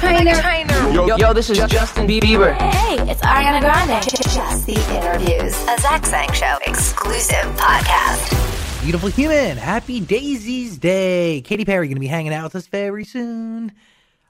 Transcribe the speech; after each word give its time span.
Trainer. 0.00 0.32
Yo, 0.94 1.16
yo, 1.16 1.32
this 1.34 1.50
is 1.50 1.58
Justin 1.68 2.06
Bieber. 2.06 2.54
Hey, 2.56 2.94
it's 3.10 3.20
Ariana 3.20 3.60
Grande. 3.60 4.02
Just 4.02 4.66
the 4.66 4.72
interviews. 4.96 5.54
A 5.68 5.78
Zach 5.78 6.06
Sang 6.06 6.32
Show 6.32 6.56
exclusive 6.66 7.44
podcast. 7.56 8.82
Beautiful 8.82 9.10
human, 9.10 9.58
happy 9.58 10.00
Daisies 10.00 10.78
Day. 10.78 11.42
Katy 11.42 11.66
Perry 11.66 11.86
going 11.88 11.96
to 11.96 12.00
be 12.00 12.06
hanging 12.06 12.32
out 12.32 12.44
with 12.44 12.56
us 12.56 12.66
very 12.66 13.04
soon. 13.04 13.72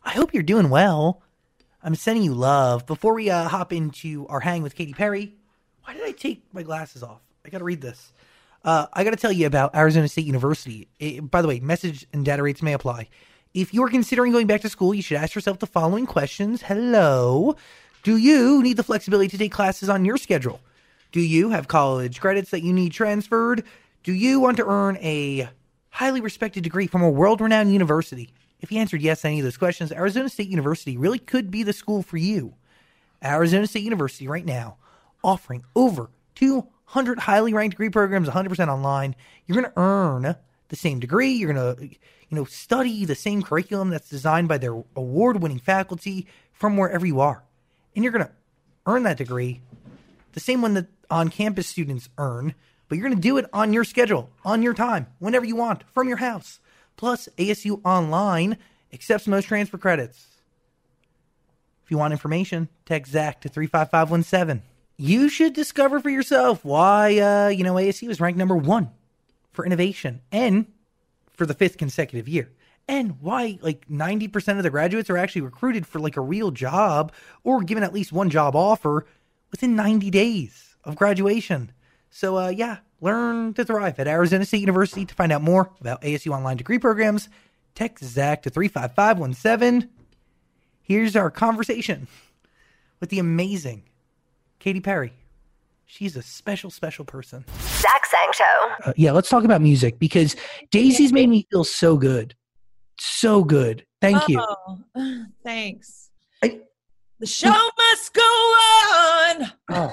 I 0.03 0.11
hope 0.11 0.35
you're 0.35 0.43
doing 0.43 0.71
well. 0.71 1.23
I'm 1.85 1.95
sending 1.95 2.25
you 2.25 2.35
love. 2.35 2.85
Before 2.85 3.15
we 3.15 3.31
uh, 3.31 3.47
hop 3.49 3.73
into 3.73 4.27
our 4.27 4.41
hang 4.41 4.65
with 4.65 4.75
Katy 4.75 4.93
Perry, 4.95 5.35
why 5.85 5.95
did 5.95 6.03
I 6.03 6.11
take 6.11 6.43
my 6.53 6.65
glasses 6.65 7.05
off? 7.05 7.21
I 7.47 7.49
got 7.49 7.59
to 7.59 7.65
read 7.65 7.81
this. 7.81 8.13
Uh, 8.65 8.87
I 8.93 9.05
got 9.05 9.11
to 9.11 9.17
tell 9.17 9.31
you 9.33 9.47
about 9.47 9.77
Arizona 9.77 10.09
State 10.09 10.27
University. 10.27 10.89
It- 10.99 11.31
by 11.31 11.43
the 11.43 11.49
way, 11.49 11.61
message 11.61 12.07
and 12.13 12.25
data 12.25 12.43
rates 12.43 12.61
may 12.61 12.73
apply. 12.73 13.09
If 13.53 13.75
you're 13.75 13.89
considering 13.89 14.31
going 14.31 14.47
back 14.47 14.61
to 14.61 14.69
school, 14.69 14.95
you 14.95 15.03
should 15.03 15.17
ask 15.17 15.35
yourself 15.35 15.59
the 15.59 15.67
following 15.67 16.07
questions. 16.07 16.63
Hello. 16.63 17.57
Do 18.05 18.17
you 18.17 18.63
need 18.63 18.77
the 18.77 18.85
flexibility 18.85 19.29
to 19.29 19.39
take 19.39 19.51
classes 19.51 19.89
on 19.89 20.05
your 20.05 20.19
schedule? 20.19 20.61
Do 21.11 21.21
you 21.21 21.51
have 21.51 21.67
college 21.67 22.21
credits 22.21 22.53
that 22.53 22.63
you 22.63 22.73
need 22.73 22.93
transferred? 22.93 23.65
Do 24.05 24.13
you 24.13 24.39
want 24.39 24.57
to 24.59 24.67
earn 24.67 24.99
a 24.99 25.49
highly 25.89 26.21
respected 26.21 26.63
degree 26.63 26.87
from 26.87 27.03
a 27.03 27.11
world 27.11 27.41
renowned 27.41 27.73
university? 27.73 28.31
If 28.61 28.71
you 28.71 28.79
answered 28.79 29.03
yes 29.03 29.23
to 29.23 29.29
any 29.29 29.41
of 29.41 29.45
those 29.45 29.57
questions, 29.57 29.91
Arizona 29.91 30.29
State 30.29 30.49
University 30.49 30.97
really 30.97 31.19
could 31.19 31.51
be 31.51 31.65
the 31.65 31.73
school 31.73 32.05
for 32.05 32.19
you. 32.19 32.55
Arizona 33.25 33.67
State 33.67 33.83
University 33.83 34.29
right 34.29 34.47
now 34.47 34.77
offering 35.25 35.65
over 35.75 36.09
200 36.37 37.19
highly 37.19 37.53
ranked 37.53 37.73
degree 37.73 37.91
programs 37.91 38.29
100% 38.29 38.69
online. 38.69 39.17
You're 39.47 39.61
going 39.61 39.73
to 39.73 39.81
earn 39.81 40.37
the 40.71 40.77
same 40.77 40.99
degree. 40.99 41.33
You're 41.33 41.53
going 41.53 41.77
to 41.77 41.83
you 41.85 42.37
know 42.37 42.45
study 42.45 43.05
the 43.05 43.15
same 43.15 43.43
curriculum 43.43 43.91
that's 43.91 44.09
designed 44.09 44.49
by 44.49 44.59
their 44.59 44.73
award-winning 44.97 45.61
faculty 45.61 46.27
from 46.53 46.77
wherever 46.77 47.07
you 47.07 47.21
are. 47.21 47.45
And 47.95 48.03
you're 48.03 48.13
going 48.13 48.27
to 48.27 48.33
earn 48.87 49.03
that 49.03 49.19
degree 49.19 49.61
the 50.33 50.41
same 50.41 50.63
one 50.63 50.75
that 50.75 50.87
on-campus 51.11 51.67
students 51.67 52.09
earn, 52.19 52.55
but 52.89 52.97
you're 52.97 53.09
going 53.09 53.17
to 53.17 53.21
do 53.21 53.37
it 53.37 53.47
on 53.53 53.73
your 53.73 53.85
schedule, 53.85 54.31
on 54.45 54.63
your 54.63 54.75
time, 54.75 55.09
whenever 55.19 55.45
you 55.45 55.57
want, 55.57 55.83
from 55.93 56.09
your 56.09 56.19
house. 56.19 56.61
Plus, 56.97 57.29
ASU 57.37 57.81
Online 57.85 58.57
accepts 58.93 59.27
most 59.27 59.47
transfer 59.47 59.79
credits. 59.79 60.27
If 61.85 61.91
you 61.91 61.99
want 61.99 62.13
information, 62.13 62.69
text 62.87 63.13
Zach 63.13 63.41
to 63.41 63.49
35517. 63.49 64.63
You 64.97 65.29
should 65.29 65.55
discover 65.55 65.99
for 65.99 66.11
yourself 66.11 66.65
why, 66.65 67.19
uh, 67.19 67.49
you 67.49 67.65
know, 67.65 67.75
ASU 67.75 68.11
is 68.11 68.21
ranked 68.21 68.39
number 68.39 68.57
one 68.57 68.91
for 69.61 69.67
innovation 69.67 70.23
and 70.33 70.67
for 71.35 71.45
the 71.45 71.53
fifth 71.53 71.77
consecutive 71.77 72.27
year. 72.27 72.51
And 72.89 73.21
why, 73.21 73.59
like, 73.61 73.87
90% 73.89 74.57
of 74.57 74.63
the 74.63 74.71
graduates 74.71 75.11
are 75.11 75.19
actually 75.19 75.43
recruited 75.43 75.87
for, 75.87 76.01
like, 76.01 76.17
a 76.17 76.23
real 76.23 76.51
job 76.51 77.13
or 77.45 77.63
given 77.63 77.85
at 77.85 77.93
least 77.93 78.11
one 78.11 78.31
job 78.31 78.57
offer 78.57 79.05
within 79.51 79.77
90 79.77 80.11
days 80.11 80.77
of 80.83 80.97
graduation. 80.97 81.73
So, 82.09 82.39
uh, 82.39 82.49
yeah, 82.49 82.79
learn 83.03 83.53
to 83.53 83.65
thrive 83.67 84.01
at 84.01 84.09
Arizona 84.09 84.47
State 84.47 84.61
University. 84.63 85.05
To 85.05 85.15
find 85.15 85.31
out 85.31 85.43
more 85.43 85.71
about 85.79 86.01
ASU 86.01 86.33
online 86.33 86.57
degree 86.57 86.79
programs, 86.79 87.29
text 87.75 88.03
Zach 88.03 88.43
to 88.45 88.51
35517. 88.51 89.91
Here's 90.81 91.15
our 91.17 91.31
conversation 91.31 92.09
with 92.99 93.11
the 93.11 93.19
amazing 93.19 93.83
Katy 94.59 94.81
Perry. 94.81 95.13
She's 95.93 96.17
a 96.17 96.23
special, 96.23 96.71
special 96.71 97.05
person. 97.05 97.45
Zach 97.81 98.07
Sang 98.07 98.31
Show. 98.33 98.69
Uh, 98.87 98.93
yeah, 98.97 99.11
let's 99.11 99.29
talk 99.29 99.43
about 99.43 99.61
music 99.61 99.99
because 99.99 100.37
Daisy's 100.71 101.13
made 101.13 101.29
me 101.29 101.49
feel 101.51 101.65
so 101.65 101.97
good. 101.97 102.37
So 103.01 103.43
good. 103.43 103.85
Thank 104.01 104.29
you. 104.29 104.41
Oh, 104.41 104.79
thanks. 105.45 106.11
I- 106.45 106.61
the 107.19 107.27
show 107.27 107.53
must 107.77 108.15
go 108.15 108.23
on. 108.23 109.51
Oh. 109.69 109.93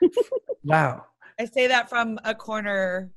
wow. 0.64 1.04
I 1.40 1.46
say 1.46 1.66
that 1.66 1.88
from 1.88 2.20
a 2.24 2.32
corner 2.32 3.10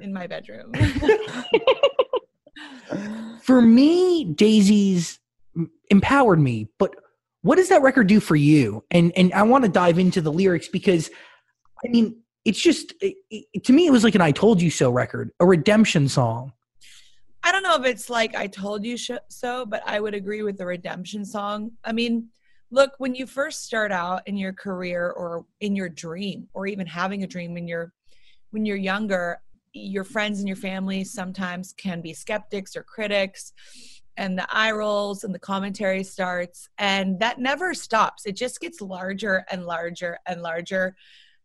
in 0.00 0.14
my 0.14 0.26
bedroom. 0.26 0.72
For 3.42 3.60
me, 3.60 4.24
Daisy's 4.24 5.20
empowered 5.90 6.40
me, 6.40 6.68
but 6.78 6.94
what 7.42 7.56
does 7.56 7.68
that 7.68 7.82
record 7.82 8.06
do 8.06 8.20
for 8.20 8.36
you? 8.36 8.84
And 8.90 9.12
and 9.16 9.32
I 9.32 9.42
want 9.42 9.64
to 9.64 9.70
dive 9.70 9.98
into 9.98 10.20
the 10.20 10.32
lyrics 10.32 10.68
because 10.68 11.10
I 11.84 11.88
mean, 11.88 12.16
it's 12.44 12.60
just 12.60 12.94
it, 13.00 13.16
it- 13.30 13.64
to 13.64 13.72
me 13.72 13.86
it 13.86 13.90
was 13.90 14.04
like 14.04 14.14
an 14.14 14.20
I 14.20 14.32
told 14.32 14.60
you 14.62 14.70
so 14.70 14.90
record, 14.90 15.30
a 15.40 15.46
redemption 15.46 16.08
song. 16.08 16.52
I 17.42 17.52
don't 17.52 17.62
know 17.62 17.76
if 17.76 17.86
it's 17.86 18.10
like 18.10 18.34
I 18.34 18.46
told 18.46 18.84
you 18.84 18.96
so, 18.98 19.64
but 19.66 19.82
I 19.86 20.00
would 20.00 20.14
agree 20.14 20.42
with 20.42 20.58
the 20.58 20.66
redemption 20.66 21.24
song. 21.24 21.72
I 21.84 21.92
mean, 21.92 22.28
look, 22.70 22.92
when 22.98 23.14
you 23.14 23.26
first 23.26 23.64
start 23.64 23.92
out 23.92 24.22
in 24.26 24.36
your 24.36 24.52
career 24.52 25.10
or 25.10 25.46
in 25.60 25.74
your 25.74 25.88
dream 25.88 26.48
or 26.52 26.66
even 26.66 26.86
having 26.86 27.22
a 27.22 27.26
dream 27.26 27.54
when 27.54 27.66
you're 27.66 27.92
when 28.50 28.66
you're 28.66 28.76
younger, 28.76 29.40
your 29.72 30.04
friends 30.04 30.40
and 30.40 30.48
your 30.48 30.56
family 30.56 31.04
sometimes 31.04 31.72
can 31.72 32.00
be 32.02 32.12
skeptics 32.12 32.76
or 32.76 32.82
critics 32.82 33.52
and 34.16 34.36
the 34.36 34.46
eye 34.54 34.72
rolls 34.72 35.24
and 35.24 35.34
the 35.34 35.38
commentary 35.38 36.02
starts 36.02 36.68
and 36.78 37.18
that 37.20 37.38
never 37.38 37.72
stops. 37.72 38.26
It 38.26 38.36
just 38.36 38.60
gets 38.60 38.80
larger 38.82 39.44
and 39.50 39.64
larger 39.64 40.18
and 40.26 40.42
larger 40.42 40.94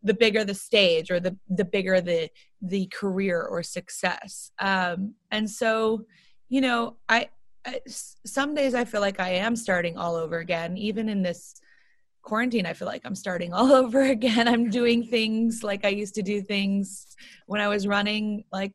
the 0.06 0.14
bigger 0.14 0.46
the 0.46 0.54
stage 0.54 1.12
or 1.12 1.20
the 1.20 1.36
the 1.50 1.66
bigger 1.66 2.00
the 2.00 2.30
the 2.62 2.86
career 2.88 3.42
or 3.42 3.62
success. 3.64 4.52
Um 4.60 5.16
and 5.32 5.50
so 5.50 6.06
you 6.48 6.62
know 6.62 6.96
I, 7.10 7.30
I 7.66 7.82
some 7.88 8.54
days 8.54 8.76
i 8.76 8.86
feel 8.86 9.02
like 9.02 9.20
i 9.20 9.30
am 9.30 9.56
starting 9.56 9.98
all 9.98 10.16
over 10.16 10.38
again. 10.38 10.78
Even 10.78 11.10
in 11.10 11.22
this 11.24 11.56
quarantine 12.22 12.66
i 12.66 12.74
feel 12.74 12.88
like 12.88 13.04
i'm 13.06 13.16
starting 13.16 13.52
all 13.52 13.72
over 13.84 14.04
again. 14.04 14.48
I'm 14.48 14.70
doing 14.70 15.04
things 15.08 15.64
like 15.64 15.84
i 15.86 15.90
used 15.90 16.16
to 16.16 16.24
do 16.24 16.42
things 16.42 17.16
when 17.48 17.60
i 17.60 17.68
was 17.68 17.88
running 17.88 18.46
like 18.52 18.74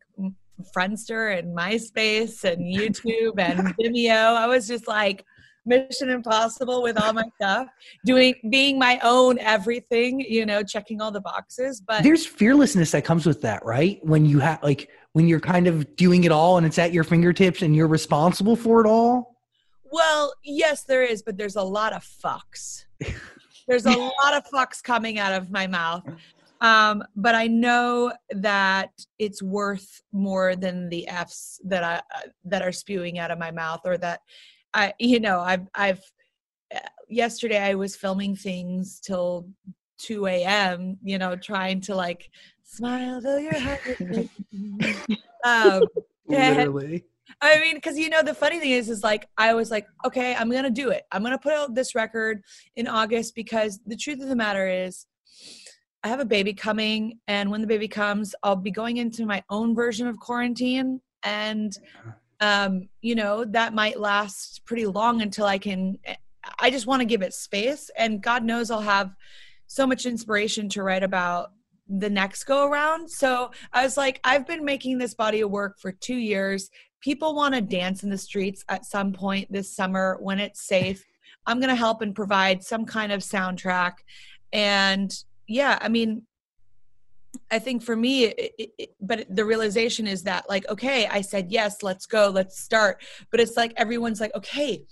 friendster 0.76 1.38
and 1.38 1.56
myspace 1.56 2.44
and 2.44 2.60
youtube 2.76 3.38
and 3.38 3.74
vimeo. 3.76 4.36
I 4.36 4.46
was 4.46 4.66
just 4.66 4.88
like 4.88 5.24
mission 5.66 6.10
impossible 6.10 6.82
with 6.82 7.00
all 7.00 7.12
my 7.12 7.24
stuff 7.36 7.68
doing 8.04 8.34
being 8.50 8.78
my 8.78 8.98
own 9.02 9.38
everything 9.40 10.20
you 10.20 10.46
know 10.46 10.62
checking 10.62 11.00
all 11.00 11.10
the 11.10 11.20
boxes 11.20 11.80
but 11.80 12.02
There's 12.02 12.26
fearlessness 12.26 12.92
that 12.92 13.04
comes 13.04 13.26
with 13.26 13.42
that, 13.42 13.64
right? 13.64 13.98
When 14.04 14.24
you 14.24 14.38
have 14.40 14.62
like 14.62 14.88
when 15.12 15.26
you're 15.26 15.40
kind 15.40 15.66
of 15.66 15.96
doing 15.96 16.24
it 16.24 16.32
all 16.32 16.56
and 16.56 16.66
it's 16.66 16.78
at 16.78 16.92
your 16.92 17.04
fingertips 17.04 17.62
and 17.62 17.74
you're 17.74 17.88
responsible 17.88 18.56
for 18.56 18.80
it 18.84 18.88
all. 18.88 19.36
well 19.90 20.32
yes 20.44 20.84
there 20.84 21.02
is 21.02 21.22
but 21.22 21.36
there's 21.36 21.56
a 21.56 21.62
lot 21.62 21.92
of 21.92 22.02
fucks 22.04 22.84
there's 23.66 23.86
a 23.86 23.90
lot 24.22 24.34
of 24.34 24.44
fucks 24.46 24.82
coming 24.82 25.18
out 25.18 25.32
of 25.32 25.50
my 25.50 25.66
mouth 25.66 26.04
um 26.60 27.02
but 27.16 27.34
i 27.34 27.46
know 27.48 28.12
that 28.30 28.90
it's 29.18 29.42
worth 29.42 30.02
more 30.12 30.54
than 30.54 30.88
the 30.90 31.08
f's 31.08 31.60
that 31.64 31.82
i 31.82 31.96
uh, 31.96 32.28
that 32.44 32.62
are 32.62 32.72
spewing 32.72 33.18
out 33.18 33.30
of 33.30 33.38
my 33.38 33.50
mouth 33.50 33.80
or 33.84 33.98
that 33.98 34.20
i 34.74 34.92
you 34.98 35.20
know 35.20 35.40
i've 35.40 35.66
i've 35.74 36.02
uh, 36.74 36.78
yesterday 37.08 37.58
i 37.58 37.74
was 37.74 37.96
filming 37.96 38.36
things 38.36 39.00
till 39.00 39.48
2 39.98 40.26
a.m 40.26 40.96
you 41.02 41.18
know 41.18 41.36
trying 41.36 41.80
to 41.80 41.94
like 41.94 42.30
smile 42.62 43.20
though 43.20 43.38
your 43.38 43.58
heart 43.58 43.80
um 45.44 45.86
Literally. 46.30 47.04
I 47.40 47.60
mean, 47.60 47.74
because 47.74 47.98
you 47.98 48.08
know, 48.08 48.22
the 48.22 48.34
funny 48.34 48.58
thing 48.60 48.72
is, 48.72 48.88
is 48.88 49.02
like 49.02 49.28
I 49.36 49.54
was 49.54 49.70
like, 49.70 49.86
okay, 50.04 50.34
I'm 50.34 50.50
gonna 50.50 50.70
do 50.70 50.90
it. 50.90 51.04
I'm 51.12 51.22
gonna 51.22 51.38
put 51.38 51.52
out 51.52 51.74
this 51.74 51.94
record 51.94 52.42
in 52.76 52.86
August 52.86 53.34
because 53.34 53.80
the 53.86 53.96
truth 53.96 54.20
of 54.20 54.28
the 54.28 54.36
matter 54.36 54.68
is, 54.68 55.06
I 56.02 56.08
have 56.08 56.20
a 56.20 56.24
baby 56.24 56.52
coming, 56.52 57.18
and 57.28 57.50
when 57.50 57.60
the 57.60 57.66
baby 57.66 57.88
comes, 57.88 58.34
I'll 58.42 58.56
be 58.56 58.70
going 58.70 58.96
into 58.96 59.26
my 59.26 59.42
own 59.50 59.74
version 59.74 60.06
of 60.06 60.18
quarantine, 60.18 61.00
and 61.22 61.72
um, 62.40 62.88
you 63.00 63.14
know, 63.14 63.44
that 63.44 63.74
might 63.74 64.00
last 64.00 64.64
pretty 64.64 64.86
long 64.86 65.22
until 65.22 65.46
I 65.46 65.58
can. 65.58 65.98
I 66.58 66.70
just 66.70 66.86
want 66.86 67.00
to 67.00 67.06
give 67.06 67.22
it 67.22 67.34
space, 67.34 67.90
and 67.96 68.22
God 68.22 68.44
knows 68.44 68.70
I'll 68.70 68.80
have 68.80 69.14
so 69.66 69.86
much 69.86 70.06
inspiration 70.06 70.68
to 70.70 70.82
write 70.82 71.02
about 71.02 71.52
the 71.88 72.10
next 72.10 72.44
go 72.44 72.66
around. 72.66 73.10
So 73.10 73.50
I 73.72 73.82
was 73.82 73.96
like, 73.96 74.20
I've 74.24 74.46
been 74.46 74.64
making 74.64 74.98
this 74.98 75.14
body 75.14 75.40
of 75.40 75.50
work 75.50 75.78
for 75.78 75.92
two 75.92 76.16
years 76.16 76.70
people 77.00 77.34
want 77.34 77.54
to 77.54 77.60
dance 77.60 78.02
in 78.02 78.10
the 78.10 78.18
streets 78.18 78.64
at 78.68 78.84
some 78.84 79.12
point 79.12 79.50
this 79.50 79.74
summer 79.74 80.18
when 80.20 80.38
it's 80.38 80.66
safe 80.66 81.04
i'm 81.46 81.58
going 81.58 81.70
to 81.70 81.74
help 81.74 82.02
and 82.02 82.14
provide 82.14 82.62
some 82.62 82.84
kind 82.84 83.12
of 83.12 83.20
soundtrack 83.20 83.94
and 84.52 85.24
yeah 85.46 85.78
i 85.80 85.88
mean 85.88 86.22
i 87.50 87.58
think 87.58 87.82
for 87.82 87.96
me 87.96 88.24
it, 88.24 88.72
it, 88.78 88.90
but 89.00 89.26
the 89.34 89.44
realization 89.44 90.06
is 90.06 90.22
that 90.22 90.48
like 90.48 90.68
okay 90.68 91.06
i 91.08 91.20
said 91.20 91.50
yes 91.50 91.82
let's 91.82 92.06
go 92.06 92.28
let's 92.28 92.60
start 92.60 93.02
but 93.30 93.40
it's 93.40 93.56
like 93.56 93.72
everyone's 93.76 94.20
like 94.20 94.34
okay 94.34 94.84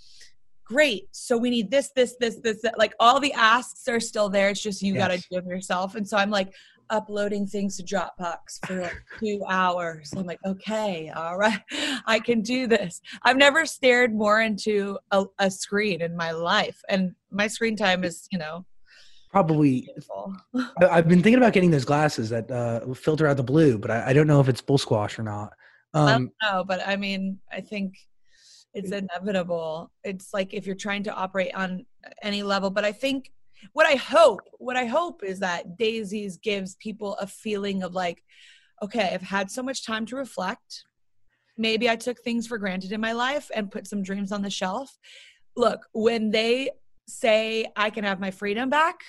great 0.64 1.08
so 1.12 1.37
we 1.37 1.50
need 1.50 1.70
this 1.70 1.90
this 1.96 2.17
this 2.20 2.37
this 2.43 2.61
that. 2.62 2.79
like 2.79 2.94
all 3.00 3.19
the 3.20 3.32
asks 3.32 3.88
are 3.88 4.00
still 4.00 4.29
there 4.29 4.50
it's 4.50 4.62
just 4.62 4.82
you 4.82 4.94
got 4.94 5.08
to 5.08 5.14
Yes. 5.14 5.26
do 5.31 5.40
them 5.40 5.49
yourself 5.49 5.94
and 5.94 6.06
so 6.06 6.17
i'm 6.17 6.31
like 6.31 6.52
uploading 6.90 7.46
things 7.46 7.76
to 7.76 7.82
Dropbox 7.82 8.67
for 8.67 8.81
like 8.81 8.96
two 9.19 9.43
hours. 9.49 10.12
I'm 10.17 10.26
like, 10.26 10.40
okay, 10.46 11.11
all 11.14 11.37
right, 11.37 11.61
I 12.06 12.19
can 12.19 12.40
do 12.40 12.67
this. 12.67 13.00
I've 13.23 13.37
never 13.37 13.67
stared 13.67 14.14
more 14.14 14.40
into 14.40 14.99
a, 15.11 15.25
a 15.38 15.50
screen 15.50 16.00
in 16.00 16.17
my 16.17 16.31
life, 16.31 16.81
and 16.88 17.14
my 17.31 17.46
screen 17.46 17.76
time 17.76 18.05
is, 18.05 18.26
you 18.31 18.38
know, 18.38 18.64
Probably. 19.38 19.88
I- 20.81 20.88
I've 20.99 21.08
been 21.08 21.23
thinking 21.23 21.37
about 21.38 21.52
getting 21.52 21.70
those 21.70 21.85
glasses 21.85 22.31
that 22.31 22.50
uh, 22.50 22.93
filter 22.94 23.26
out 23.26 23.37
the 23.37 23.43
blue, 23.44 23.79
but 23.79 23.90
I, 23.90 24.11
I 24.11 24.12
don't 24.12 24.26
know 24.26 24.40
if 24.40 24.49
it's 24.49 24.61
bull 24.61 24.79
squash 24.79 25.19
or 25.19 25.23
not. 25.23 25.52
I 25.94 25.99
Um, 26.00 26.06
don't 26.08 26.32
know, 26.43 26.64
but 26.64 26.87
I 26.87 26.96
mean, 26.96 27.38
I 27.50 27.61
think 27.61 27.94
it's 28.75 28.90
inevitable. 28.90 29.90
It's 30.05 30.35
like 30.35 30.52
if 30.55 30.67
you're 30.67 30.76
trying 30.76 31.05
to 31.05 31.14
operate 31.14 31.55
on 31.55 31.87
any 32.23 32.43
level, 32.43 32.70
but 32.70 32.85
I 32.85 32.93
think 32.93 33.31
what 33.73 33.87
I 33.87 33.94
hope, 33.94 34.40
what 34.58 34.76
I 34.76 34.85
hope 34.87 35.23
is 35.25 35.40
that 35.40 35.79
Daisies 35.79 36.37
gives 36.37 36.76
people 36.76 37.14
a 37.17 37.26
feeling 37.26 37.82
of 37.82 37.94
like, 37.94 38.23
okay, 38.82 39.11
I've 39.12 39.23
had 39.23 39.50
so 39.50 39.62
much 39.62 39.85
time 39.87 40.05
to 40.06 40.17
reflect. 40.17 40.85
Maybe 41.56 41.88
I 41.90 41.96
took 41.96 42.20
things 42.20 42.46
for 42.46 42.58
granted 42.58 42.93
in 42.93 43.00
my 43.00 43.12
life 43.12 43.50
and 43.55 43.70
put 43.70 43.87
some 43.87 44.02
dreams 44.02 44.31
on 44.31 44.43
the 44.43 44.50
shelf. 44.50 44.96
Look, 45.56 45.87
when 45.93 46.31
they 46.31 46.70
say 47.08 47.67
I 47.75 47.90
can 47.90 48.05
have 48.05 48.20
my 48.20 48.31
freedom 48.31 48.69
back, 48.69 49.00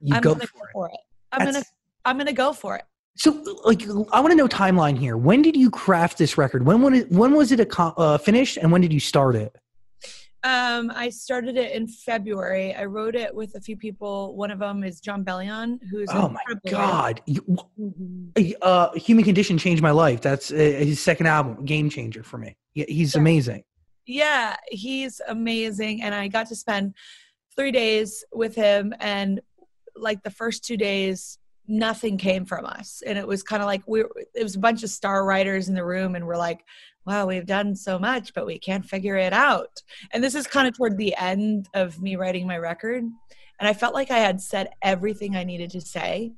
you 0.00 0.14
I'm 0.14 0.22
go 0.22 0.34
gonna 0.34 0.46
for 0.46 0.58
go 0.58 0.64
it. 0.64 0.72
for 0.72 0.88
it. 0.88 1.00
I'm 1.32 1.44
gonna 1.46 1.64
I'm 2.04 2.18
gonna 2.18 2.32
go 2.32 2.52
for 2.52 2.76
it. 2.76 2.84
So, 3.16 3.30
like, 3.64 3.82
I 4.10 4.20
want 4.20 4.30
to 4.30 4.36
know 4.36 4.48
timeline 4.48 4.96
here. 4.96 5.18
When 5.18 5.42
did 5.42 5.54
you 5.54 5.70
craft 5.70 6.16
this 6.16 6.38
record? 6.38 6.64
When 6.64 6.80
when 6.80 6.94
it, 6.94 7.10
when 7.12 7.34
was 7.34 7.52
it 7.52 7.60
aco- 7.60 7.92
uh, 7.98 8.16
finished, 8.18 8.56
and 8.56 8.72
when 8.72 8.80
did 8.80 8.92
you 8.92 9.00
start 9.00 9.36
it? 9.36 9.54
Um, 10.44 10.90
I 10.92 11.10
started 11.10 11.56
it 11.56 11.70
in 11.72 11.86
February. 11.86 12.74
I 12.74 12.86
wrote 12.86 13.14
it 13.14 13.32
with 13.32 13.54
a 13.54 13.60
few 13.60 13.76
people. 13.76 14.34
One 14.34 14.50
of 14.50 14.58
them 14.58 14.82
is 14.82 14.98
Jon 14.98 15.24
Bellion, 15.24 15.78
who's 15.90 16.08
Oh 16.12 16.30
my. 16.30 16.40
God! 16.68 17.20
You- 17.26 17.44
Mhm. 17.78 18.54
uh, 18.60 18.92
Human 18.94 19.24
Condition 19.24 19.56
changed 19.58 19.82
my 19.82 19.92
life. 19.92 20.20
That's 20.20 20.50
uh, 20.50 20.56
his 20.56 20.98
second 21.00 21.26
album, 21.26 21.64
game 21.64 21.88
changer 21.90 22.22
for 22.24 22.38
me. 22.38 22.56
Yeah, 22.74 22.86
he's 22.88 23.14
Yeah. 23.14 23.20
amazing. 23.20 23.62
Yeah, 24.06 24.56
he's 24.68 25.20
amazing, 25.28 26.02
and 26.02 26.12
I 26.14 26.26
got 26.28 26.48
to 26.48 26.56
spend 26.56 26.94
three 27.54 27.70
days 27.70 28.24
with 28.32 28.54
him. 28.56 28.92
And 28.98 29.40
like 29.96 30.22
the 30.22 30.30
first 30.30 30.64
two 30.64 30.76
days, 30.76 31.38
nothing 31.68 32.18
came 32.18 32.44
from 32.44 32.66
us, 32.66 33.02
and 33.06 33.18
it 33.18 33.26
was 33.26 33.42
kind 33.42 33.62
of 33.62 33.66
like 33.66 33.82
we 33.86 34.04
it 34.34 34.42
was 34.42 34.56
a 34.56 34.60
bunch 34.60 34.82
of 34.82 34.90
star 34.90 35.24
writers 35.24 35.68
in 35.68 35.74
the 35.74 35.84
room, 35.84 36.14
and 36.14 36.26
we're 36.26 36.36
like, 36.36 36.64
"Wow, 37.06 37.26
we've 37.26 37.46
done 37.46 37.76
so 37.76 37.98
much, 37.98 38.34
but 38.34 38.46
we 38.46 38.58
can't 38.58 38.84
figure 38.84 39.16
it 39.16 39.32
out." 39.32 39.82
And 40.12 40.22
this 40.22 40.34
is 40.34 40.46
kind 40.46 40.68
of 40.68 40.76
toward 40.76 40.96
the 40.96 41.14
end 41.16 41.68
of 41.74 42.00
me 42.00 42.16
writing 42.16 42.46
my 42.46 42.58
record, 42.58 43.04
and 43.04 43.68
I 43.68 43.72
felt 43.72 43.94
like 43.94 44.10
I 44.10 44.18
had 44.18 44.40
said 44.40 44.70
everything 44.82 45.36
I 45.36 45.44
needed 45.44 45.70
to 45.70 45.80
say. 45.80 46.32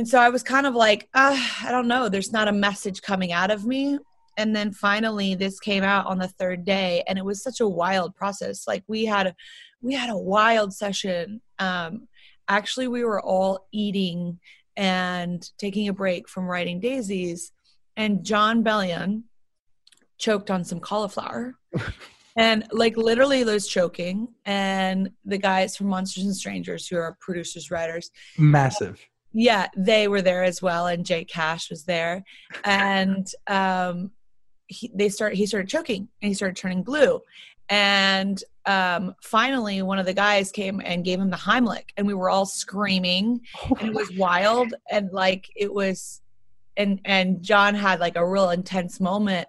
And 0.00 0.08
so 0.08 0.18
I 0.18 0.30
was 0.30 0.42
kind 0.42 0.66
of 0.66 0.74
like, 0.74 1.10
ah, 1.14 1.60
I 1.62 1.70
don't 1.70 1.86
know. 1.86 2.08
There's 2.08 2.32
not 2.32 2.48
a 2.48 2.52
message 2.52 3.02
coming 3.02 3.32
out 3.32 3.50
of 3.50 3.66
me. 3.66 3.98
And 4.38 4.56
then 4.56 4.72
finally, 4.72 5.34
this 5.34 5.60
came 5.60 5.82
out 5.82 6.06
on 6.06 6.18
the 6.18 6.26
third 6.26 6.64
day, 6.64 7.04
and 7.06 7.18
it 7.18 7.24
was 7.24 7.42
such 7.42 7.60
a 7.60 7.68
wild 7.68 8.14
process. 8.14 8.66
Like 8.66 8.82
we 8.88 9.04
had, 9.04 9.34
we 9.82 9.92
had 9.92 10.08
a 10.08 10.16
wild 10.16 10.72
session. 10.72 11.42
Um, 11.58 12.08
actually, 12.50 12.88
we 12.88 13.04
were 13.04 13.20
all 13.22 13.66
eating 13.72 14.38
and 14.76 15.48
taking 15.56 15.88
a 15.88 15.92
break 15.92 16.28
from 16.28 16.46
writing 16.46 16.80
daisies, 16.80 17.52
and 17.96 18.22
Jon 18.24 18.62
Bellion 18.62 19.22
choked 20.18 20.50
on 20.50 20.64
some 20.64 20.80
cauliflower. 20.80 21.54
And 22.36 22.64
like 22.70 22.96
literally 22.96 23.44
was 23.44 23.66
choking, 23.66 24.28
and 24.46 25.10
the 25.24 25.36
guys 25.36 25.76
from 25.76 25.88
Monsters 25.88 26.24
and 26.24 26.32
Strangerz, 26.32 26.88
who 26.88 26.96
are 26.96 27.16
producers, 27.20 27.72
writers, 27.72 28.10
Massive. 28.38 29.04
yeah 29.32 29.66
they 29.76 30.06
were 30.06 30.22
there 30.22 30.44
as 30.44 30.62
well 30.62 30.86
and 30.86 31.04
JKash 31.04 31.68
was 31.70 31.84
there 31.84 32.22
and 32.64 33.26
um 33.48 34.12
he, 34.68 34.90
they 34.94 35.08
start 35.08 35.34
he 35.34 35.44
started 35.44 35.68
choking 35.68 36.08
and 36.22 36.28
he 36.28 36.34
started 36.34 36.56
turning 36.56 36.82
blue 36.84 37.20
and 37.70 38.42
um 38.66 39.14
finally 39.22 39.80
one 39.80 39.98
of 39.98 40.04
the 40.04 40.12
guys 40.12 40.52
came 40.52 40.82
and 40.84 41.04
gave 41.04 41.18
him 41.18 41.30
the 41.30 41.36
heimlich 41.36 41.86
and 41.96 42.06
we 42.06 42.12
were 42.12 42.28
all 42.28 42.44
screaming 42.44 43.40
and 43.78 43.88
it 43.88 43.94
was 43.94 44.10
wild 44.16 44.74
and 44.90 45.10
like 45.12 45.48
it 45.56 45.72
was 45.72 46.20
and 46.76 47.00
and 47.04 47.42
john 47.42 47.74
had 47.74 48.00
like 48.00 48.16
a 48.16 48.28
real 48.28 48.50
intense 48.50 49.00
moment. 49.00 49.48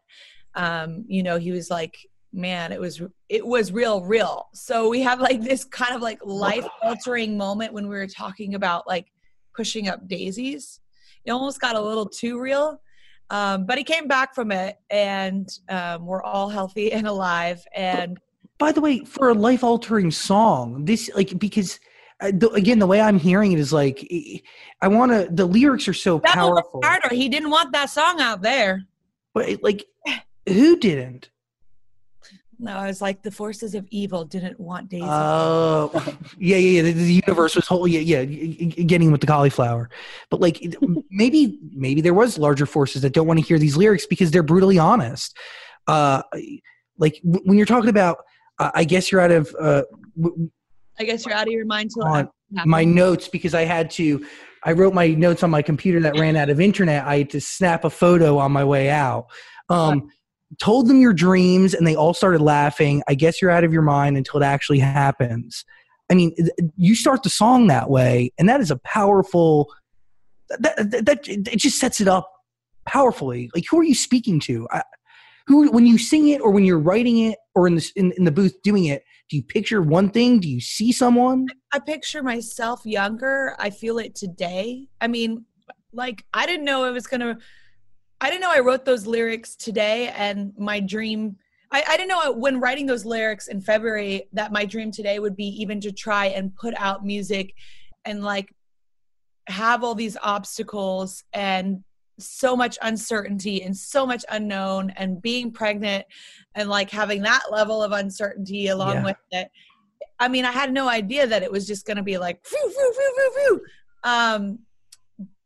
Um 0.55 1.03
you 1.07 1.23
know 1.23 1.37
he 1.37 1.51
was 1.51 1.69
like 1.69 1.97
man 2.33 2.71
it 2.71 2.79
was 2.79 3.01
it 3.27 3.45
was 3.45 3.71
real 3.71 4.01
real. 4.03 4.47
So 4.53 4.87
we 4.87 5.01
have 5.01 5.19
like 5.19 5.41
this 5.41 5.65
kind 5.65 5.95
of 5.95 6.01
like 6.01 6.19
life 6.23 6.67
altering 6.81 7.37
moment 7.37 7.73
when 7.73 7.87
we 7.87 7.95
were 7.95 8.07
talking 8.07 8.55
about 8.55 8.87
like 8.87 9.07
pushing 9.55 9.87
up 9.89 10.07
daisies. 10.07 10.79
It 11.25 11.31
almost 11.31 11.59
got 11.59 11.75
a 11.75 11.81
little 11.81 12.07
too 12.07 12.39
real 12.39 12.79
um, 13.31 13.65
but 13.65 13.77
he 13.77 13.83
came 13.83 14.07
back 14.07 14.35
from 14.35 14.51
it 14.51 14.77
and 14.91 15.49
um, 15.69 16.05
we're 16.05 16.21
all 16.21 16.49
healthy 16.49 16.91
and 16.91 17.07
alive 17.07 17.65
and 17.75 18.19
By 18.59 18.71
the 18.71 18.81
way, 18.81 19.03
for 19.05 19.29
a 19.29 19.33
life 19.33 19.63
altering 19.63 20.11
song, 20.11 20.85
this 20.85 21.09
like 21.15 21.39
because 21.39 21.79
uh, 22.19 22.31
the, 22.31 22.49
again 22.51 22.77
the 22.77 22.85
way 22.85 23.01
I'm 23.01 23.17
hearing 23.17 23.51
it 23.53 23.59
is 23.59 23.73
like 23.73 24.07
I 24.81 24.87
want 24.87 25.11
to. 25.11 25.27
The 25.31 25.45
lyrics 25.45 25.87
are 25.87 25.93
so 25.93 26.19
Devil 26.19 26.33
powerful, 26.33 26.79
Carter, 26.81 27.15
he 27.15 27.27
didn't 27.27 27.49
want 27.49 27.71
that 27.73 27.89
song 27.89 28.21
out 28.21 28.43
there 28.43 28.85
but 29.33 29.63
like 29.63 29.85
who 30.47 30.77
didn't? 30.77 31.29
No 32.61 32.71
i 32.77 32.87
was 32.87 33.01
like 33.01 33.21
the 33.23 33.31
forces 33.31 33.75
of 33.75 33.85
evil 33.91 34.23
didn't 34.23 34.57
want 34.59 34.87
daisy 34.89 35.03
Oh, 35.05 35.91
yeah, 36.37 36.55
yeah, 36.57 36.81
yeah. 36.81 36.81
The, 36.83 36.91
the 36.93 37.13
universe 37.25 37.55
was 37.55 37.67
whole. 37.67 37.87
Yeah, 37.87 37.99
yeah. 37.99 38.19
y- 38.21 38.55
y- 38.59 38.83
Getting 38.83 39.11
with 39.11 39.19
the 39.21 39.27
cauliflower, 39.27 39.89
but 40.29 40.39
like 40.39 40.61
maybe, 41.11 41.59
maybe 41.73 41.99
there 42.01 42.13
was 42.13 42.37
larger 42.37 42.65
forces 42.65 43.01
that 43.01 43.13
don't 43.13 43.27
want 43.27 43.39
to 43.39 43.45
hear 43.45 43.57
these 43.59 43.75
lyrics 43.75 44.05
because 44.05 44.31
they're 44.31 44.43
brutally 44.43 44.77
honest. 44.79 45.35
Uh, 45.87 46.21
like 46.97 47.19
w- 47.23 47.41
when 47.45 47.57
you're 47.57 47.65
talking 47.65 47.89
about, 47.89 48.17
uh, 48.59 48.71
I 48.73 48.83
guess 48.85 49.11
you're 49.11 49.21
out 49.21 49.31
of 49.31 49.53
uh, 49.59 49.83
w- 50.21 50.49
i 50.99 51.03
guess 51.03 51.25
you're 51.25 51.33
out 51.35 51.47
of 51.47 51.53
your 51.53 51.65
mind 51.65 51.89
till 51.93 52.03
on 52.05 52.29
my 52.65 52.83
notes 52.83 53.27
because 53.27 53.53
I 53.55 53.65
had 53.65 53.89
to. 53.91 54.25
I 54.63 54.73
wrote 54.73 54.93
my 54.93 55.07
notes 55.07 55.41
on 55.41 55.49
my 55.49 55.63
computer 55.63 55.99
that 56.01 56.19
ran 56.19 56.35
out 56.35 56.49
of 56.51 56.61
internet. 56.61 57.05
I 57.07 57.17
had 57.19 57.29
to 57.31 57.41
snap 57.41 57.83
a 57.83 57.89
photo 57.89 58.37
on 58.37 58.51
my 58.51 58.63
way 58.63 58.89
out. 58.91 59.25
Um, 59.69 60.09
told 60.59 60.87
them 60.87 60.99
your 60.99 61.13
dreams, 61.13 61.73
and 61.73 61.85
they 61.85 61.95
all 61.95 62.13
started 62.13 62.41
laughing. 62.41 63.03
I 63.07 63.15
guess 63.15 63.41
you're 63.41 63.51
out 63.51 63.63
of 63.63 63.73
your 63.73 63.81
mind 63.81 64.17
until 64.17 64.41
it 64.41 64.45
actually 64.45 64.79
happens. 64.79 65.65
I 66.09 66.13
mean, 66.13 66.35
you 66.75 66.95
start 66.95 67.23
the 67.23 67.29
song 67.29 67.67
that 67.67 67.89
way, 67.89 68.31
and 68.37 68.49
that 68.49 68.61
is 68.61 68.71
a 68.71 68.77
powerful. 68.77 69.71
That, 70.59 70.75
that, 70.91 71.05
that 71.05 71.27
it 71.27 71.57
just 71.59 71.79
sets 71.79 72.01
it 72.01 72.09
up 72.09 72.29
powerfully. 72.85 73.49
Like, 73.55 73.63
who 73.69 73.79
are 73.79 73.83
you 73.83 73.95
speaking 73.95 74.39
to? 74.41 74.67
I, 74.71 74.83
who, 75.47 75.71
when 75.71 75.85
you 75.85 75.97
sing 75.97 76.27
it, 76.27 76.41
or 76.41 76.51
when 76.51 76.65
you're 76.65 76.79
writing 76.79 77.19
it, 77.19 77.37
or 77.55 77.67
in 77.67 77.75
the 77.75 77.91
in, 77.95 78.11
in 78.17 78.25
the 78.25 78.31
booth 78.31 78.61
doing 78.61 78.85
it, 78.85 79.03
do 79.29 79.37
you 79.37 79.43
picture 79.43 79.81
one 79.81 80.09
thing? 80.09 80.39
Do 80.39 80.49
you 80.49 80.59
see 80.59 80.91
someone? 80.91 81.47
I 81.71 81.79
picture 81.79 82.21
myself 82.21 82.85
younger. 82.85 83.55
I 83.57 83.69
feel 83.69 83.97
it 83.97 84.13
today. 84.13 84.87
I 84.99 85.07
mean, 85.07 85.45
like 85.93 86.25
I 86.33 86.45
didn't 86.45 86.65
know 86.65 86.83
it 86.83 86.91
was 86.91 87.07
gonna. 87.07 87.37
I 88.21 88.29
didn't 88.29 88.41
know 88.41 88.51
I 88.51 88.59
wrote 88.59 88.85
those 88.85 89.07
lyrics 89.07 89.55
today, 89.55 90.09
and 90.09 90.53
my 90.57 90.79
dream. 90.79 91.37
I, 91.71 91.83
I 91.87 91.97
didn't 91.97 92.09
know 92.09 92.31
when 92.33 92.59
writing 92.59 92.85
those 92.85 93.05
lyrics 93.05 93.47
in 93.47 93.61
February 93.61 94.27
that 94.33 94.51
my 94.51 94.65
dream 94.65 94.91
today 94.91 95.19
would 95.19 95.35
be 95.35 95.47
even 95.61 95.79
to 95.81 95.91
try 95.91 96.27
and 96.27 96.55
put 96.55 96.73
out 96.77 97.05
music, 97.05 97.53
and 98.05 98.23
like 98.23 98.53
have 99.47 99.83
all 99.83 99.95
these 99.95 100.17
obstacles 100.21 101.23
and 101.33 101.83
so 102.19 102.55
much 102.55 102.77
uncertainty 102.83 103.63
and 103.63 103.75
so 103.75 104.05
much 104.05 104.23
unknown 104.29 104.91
and 104.91 105.21
being 105.21 105.51
pregnant 105.51 106.05
and 106.53 106.69
like 106.69 106.91
having 106.91 107.23
that 107.23 107.41
level 107.51 107.81
of 107.81 107.91
uncertainty 107.91 108.67
along 108.67 108.93
Yeah. 108.93 109.05
with 109.05 109.17
it 109.31 109.49
I 110.19 110.27
mean, 110.27 110.45
I 110.45 110.51
had 110.51 110.71
no 110.71 110.87
idea 110.87 111.25
that 111.25 111.41
it 111.41 111.51
was 111.51 111.65
just 111.65 111.87
going 111.87 111.97
to 111.97 112.03
be 112.03 112.19
like, 112.19 112.45
phew, 112.45 112.71
phew, 112.71 113.31
phew. 113.35 113.61
Um, 114.03 114.59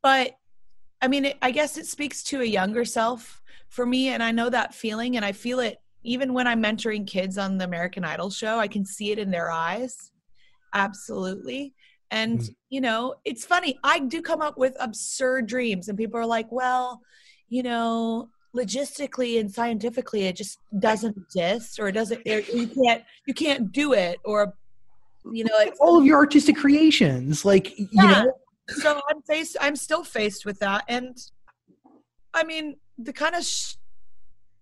but 0.04 0.32
I 1.02 1.08
mean, 1.08 1.26
it, 1.26 1.38
I 1.42 1.52
guess 1.52 1.78
it 1.78 1.86
speaks 1.86 2.24
to 2.24 2.42
a 2.42 2.46
younger 2.46 2.86
self 2.86 3.42
for 3.70 3.86
me, 3.86 4.10
and 4.10 4.24
I 4.24 4.32
know 4.32 4.50
that 4.50 4.74
feeling, 4.74 5.16
and 5.18 5.26
I 5.26 5.32
feel 5.32 5.60
it 5.60 5.78
even 6.04 6.34
when 6.34 6.48
I'm 6.48 6.62
mentoring 6.62 7.08
kids 7.08 7.38
on 7.38 7.58
the 7.58 7.66
American 7.66 8.06
Idol 8.06 8.30
show. 8.30 8.60
I 8.60 8.68
can 8.68 8.86
see 8.86 9.12
it 9.12 9.20
in 9.20 9.32
their 9.32 9.50
eyes, 9.52 10.12
absolutely. 10.74 11.74
And 12.12 12.40
Mm. 12.40 12.56
you 12.70 12.82
know, 12.82 13.16
it's 13.26 13.46
funny. 13.46 13.78
I 13.84 14.00
do 14.00 14.22
come 14.22 14.42
up 14.42 14.58
with 14.58 14.76
absurd 14.80 15.48
dreams, 15.48 15.90
and 15.90 15.98
people 15.98 16.20
are 16.20 16.26
like, 16.26 16.52
"Well, 16.52 17.02
you 17.50 17.64
know." 17.64 18.30
logistically 18.56 19.38
and 19.38 19.52
scientifically 19.52 20.24
it 20.24 20.34
just 20.38 20.60
doesn't 20.80 21.18
exist 21.18 21.78
or 21.78 21.90
it 21.90 21.92
doesn't 21.92 22.26
or 22.26 22.40
you 22.40 22.68
can't 22.68 23.04
you 23.26 23.34
can't 23.34 23.70
do 23.74 23.92
it 23.92 24.18
or 24.24 24.54
you 25.30 25.44
know 25.44 25.72
all 25.82 26.00
of 26.00 26.06
your 26.06 26.16
artistic 26.16 26.56
creations 26.56 27.44
like 27.44 27.78
you 27.78 27.88
know 28.08 28.32
so 28.70 29.02
i'm 29.10 29.22
faced 29.22 29.58
i'm 29.62 29.76
still 29.76 30.04
faced 30.04 30.46
with 30.46 30.60
that 30.60 30.84
and 30.88 31.18
i 32.34 32.44
mean 32.44 32.76
the 32.98 33.14
kind 33.14 33.36
of 33.36 33.44
sh- 33.44 33.76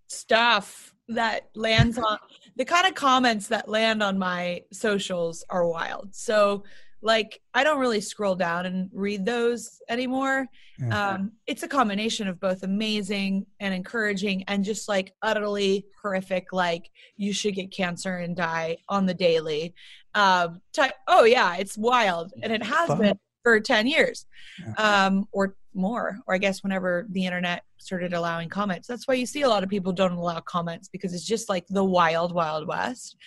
stuff 0.07 0.93
that 1.07 1.50
lands 1.55 1.98
on 1.98 2.17
the 2.55 2.65
kind 2.65 2.88
of 2.88 2.93
comments 2.95 3.48
that 3.48 3.67
land 3.67 4.01
on 4.01 4.17
my 4.17 4.62
socials 4.72 5.43
are 5.50 5.67
wild 5.67 6.10
so 6.13 6.63
like 7.03 7.41
I 7.53 7.63
don't 7.65 7.79
really 7.79 8.00
scroll 8.01 8.33
down 8.33 8.65
and 8.65 8.89
read 8.93 9.25
those 9.25 9.81
anymore. 9.89 10.48
Yeah. 10.79 11.10
Um, 11.10 11.33
it's 11.45 11.62
a 11.62 11.67
combination 11.67 12.29
of 12.29 12.39
both 12.39 12.63
amazing 12.63 13.45
and 13.60 13.74
encouraging, 13.74 14.45
and 14.48 14.63
just 14.63 14.88
like 14.88 15.13
utterly 15.22 15.86
horrific. 16.01 16.53
Like 16.53 16.89
you 17.17 17.33
should 17.33 17.55
get 17.55 17.72
cancer 17.72 18.17
and 18.17 18.36
die 18.36 18.77
on 18.88 19.05
the 19.05 19.13
daily. 19.13 19.75
Um, 20.15 20.62
type, 20.72 20.93
oh 21.07 21.25
yeah, 21.25 21.57
it's 21.57 21.77
wild, 21.77 22.31
and 22.41 22.53
it 22.53 22.63
has 22.63 22.88
Fuck. 22.88 23.00
been 23.00 23.19
for 23.43 23.59
ten 23.59 23.85
years, 23.85 24.25
Yeah. 24.59 24.73
um, 25.05 25.27
or 25.31 25.55
more. 25.75 26.17
Or 26.25 26.33
I 26.33 26.38
guess 26.38 26.63
whenever 26.63 27.05
the 27.09 27.25
internet 27.25 27.63
started 27.77 28.13
allowing 28.13 28.50
comments, 28.50 28.88
that's 28.88 29.07
why 29.07 29.15
you 29.15 29.25
see 29.25 29.41
a 29.41 29.50
lot 29.50 29.63
of 29.63 29.69
people 29.69 29.91
don't 29.91 30.13
allow 30.13 30.39
comments 30.39 30.88
because 30.88 31.13
it's 31.13 31.25
just 31.25 31.50
like 31.50 31.65
the 31.69 31.83
wild, 31.83 32.33
wild 32.33 32.67
west. 32.67 33.17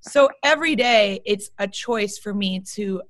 So 0.00 0.28
every 0.42 0.74
day, 0.74 1.20
it's 1.24 1.50
a 1.58 1.68
choice 1.68 2.18
for 2.18 2.34
me 2.34 2.60
to 2.74 3.02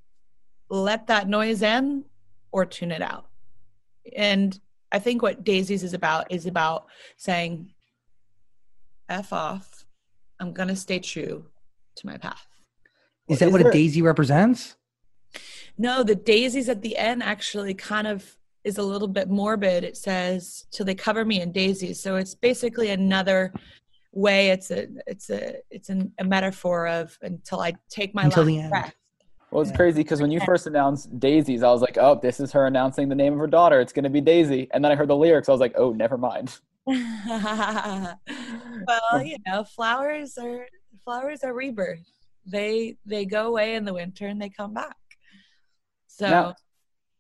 let 0.68 1.06
that 1.06 1.28
noise 1.28 1.62
in 1.62 2.04
or 2.52 2.66
tune 2.66 2.90
it 2.92 3.00
out. 3.02 3.26
And 4.14 4.58
I 4.90 4.98
think 4.98 5.22
what 5.22 5.42
Daisies 5.42 5.82
is 5.84 5.94
about 5.94 6.30
is 6.30 6.44
about 6.46 6.86
saying, 7.16 7.72
F 9.08 9.32
off. 9.32 9.84
I'm 10.38 10.52
going 10.52 10.68
to 10.68 10.76
stay 10.76 10.98
true 10.98 11.46
to 11.96 12.06
my 12.06 12.18
path. 12.18 12.46
Is 13.28 13.38
that 13.38 13.46
Is 13.46 13.52
what 13.52 13.62
there- 13.62 13.70
a 13.70 13.72
daisy 13.72 14.02
represents? 14.02 14.76
No, 15.78 16.02
the 16.02 16.14
daisies 16.14 16.68
at 16.68 16.82
the 16.82 16.96
end 16.96 17.22
actually 17.22 17.74
kind 17.74 18.06
of 18.06 18.36
is 18.64 18.78
a 18.78 18.82
little 18.82 19.08
bit 19.08 19.28
morbid. 19.28 19.82
It 19.84 19.96
says, 19.96 20.66
till 20.70 20.86
they 20.86 20.94
cover 20.94 21.24
me 21.24 21.40
in 21.40 21.50
daisies. 21.52 22.00
So 22.00 22.16
it's 22.16 22.34
basically 22.34 22.90
another 22.90 23.52
way 24.14 24.50
it's 24.50 24.70
a 24.70 24.88
it's 25.06 25.30
a 25.30 25.54
it's 25.70 25.88
an, 25.88 26.12
a 26.18 26.24
metaphor 26.24 26.86
of 26.86 27.18
until 27.22 27.60
I 27.60 27.72
take 27.88 28.14
my 28.14 28.24
Until 28.24 28.42
last 28.42 28.48
the 28.48 28.58
end. 28.60 28.70
breath. 28.70 28.94
Well, 29.50 29.62
it's 29.62 29.70
Yeah. 29.70 29.76
crazy 29.76 30.02
because 30.02 30.20
when 30.20 30.30
you 30.30 30.40
first 30.40 30.66
announced 30.66 31.18
Daisies, 31.18 31.62
I 31.62 31.70
was 31.70 31.82
like, 31.82 31.98
oh, 31.98 32.18
this 32.22 32.38
is 32.40 32.52
her 32.52 32.66
announcing 32.66 33.08
the 33.08 33.14
name 33.14 33.32
of 33.34 33.38
her 33.38 33.46
daughter. 33.46 33.80
It's 33.80 33.92
going 33.92 34.04
to 34.04 34.10
be 34.10 34.20
Daisy. 34.20 34.68
And 34.72 34.82
then 34.84 34.92
I 34.92 34.94
heard 34.94 35.08
the 35.08 35.16
lyrics. 35.16 35.48
I 35.48 35.52
was 35.52 35.60
like, 35.60 35.74
oh, 35.76 35.92
never 35.92 36.16
mind. 36.16 36.58
well, 36.86 38.16
you 39.22 39.36
know, 39.46 39.64
flowers 39.64 40.36
are 40.38 40.66
flowers 41.04 41.42
are 41.44 41.54
rebirth. 41.54 42.00
They 42.46 42.96
they 43.06 43.24
go 43.24 43.48
away 43.48 43.74
in 43.74 43.84
the 43.84 43.94
winter 43.94 44.26
and 44.26 44.40
they 44.40 44.48
come 44.48 44.74
back. 44.74 44.96
So 46.18 46.28
Now- 46.28 46.54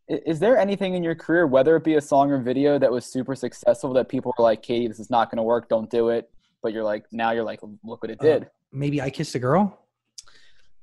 Is 0.08 0.38
there 0.40 0.58
anything 0.58 0.94
in 0.94 1.02
your 1.02 1.14
career, 1.14 1.46
whether 1.46 1.74
it 1.76 1.84
be 1.84 1.94
a 1.94 2.00
song 2.00 2.30
or 2.30 2.38
video, 2.38 2.78
that 2.78 2.90
was 2.90 3.06
super 3.06 3.34
successful 3.34 3.92
that 3.94 4.08
people 4.08 4.34
were 4.36 4.42
like, 4.44 4.62
Katy, 4.62 4.86
this 4.88 5.00
is 5.00 5.08
not 5.08 5.30
going 5.30 5.38
to 5.38 5.42
work. 5.42 5.68
Don't 5.68 5.88
do 5.88 6.10
it. 6.10 6.28
But 6.62 6.72
you're 6.74 6.84
like, 6.84 7.04
now 7.12 7.30
you're 7.30 7.44
like, 7.44 7.60
look 7.82 8.02
what 8.02 8.10
it 8.10 8.18
Uh, 8.20 8.24
did. 8.24 8.50
Maybe 8.72 9.00
I 9.00 9.08
kissed 9.10 9.34
a 9.34 9.38
girl. 9.38 9.78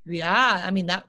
yeah, 0.06 0.64
I 0.66 0.72
mean 0.72 0.88
that 0.88 1.06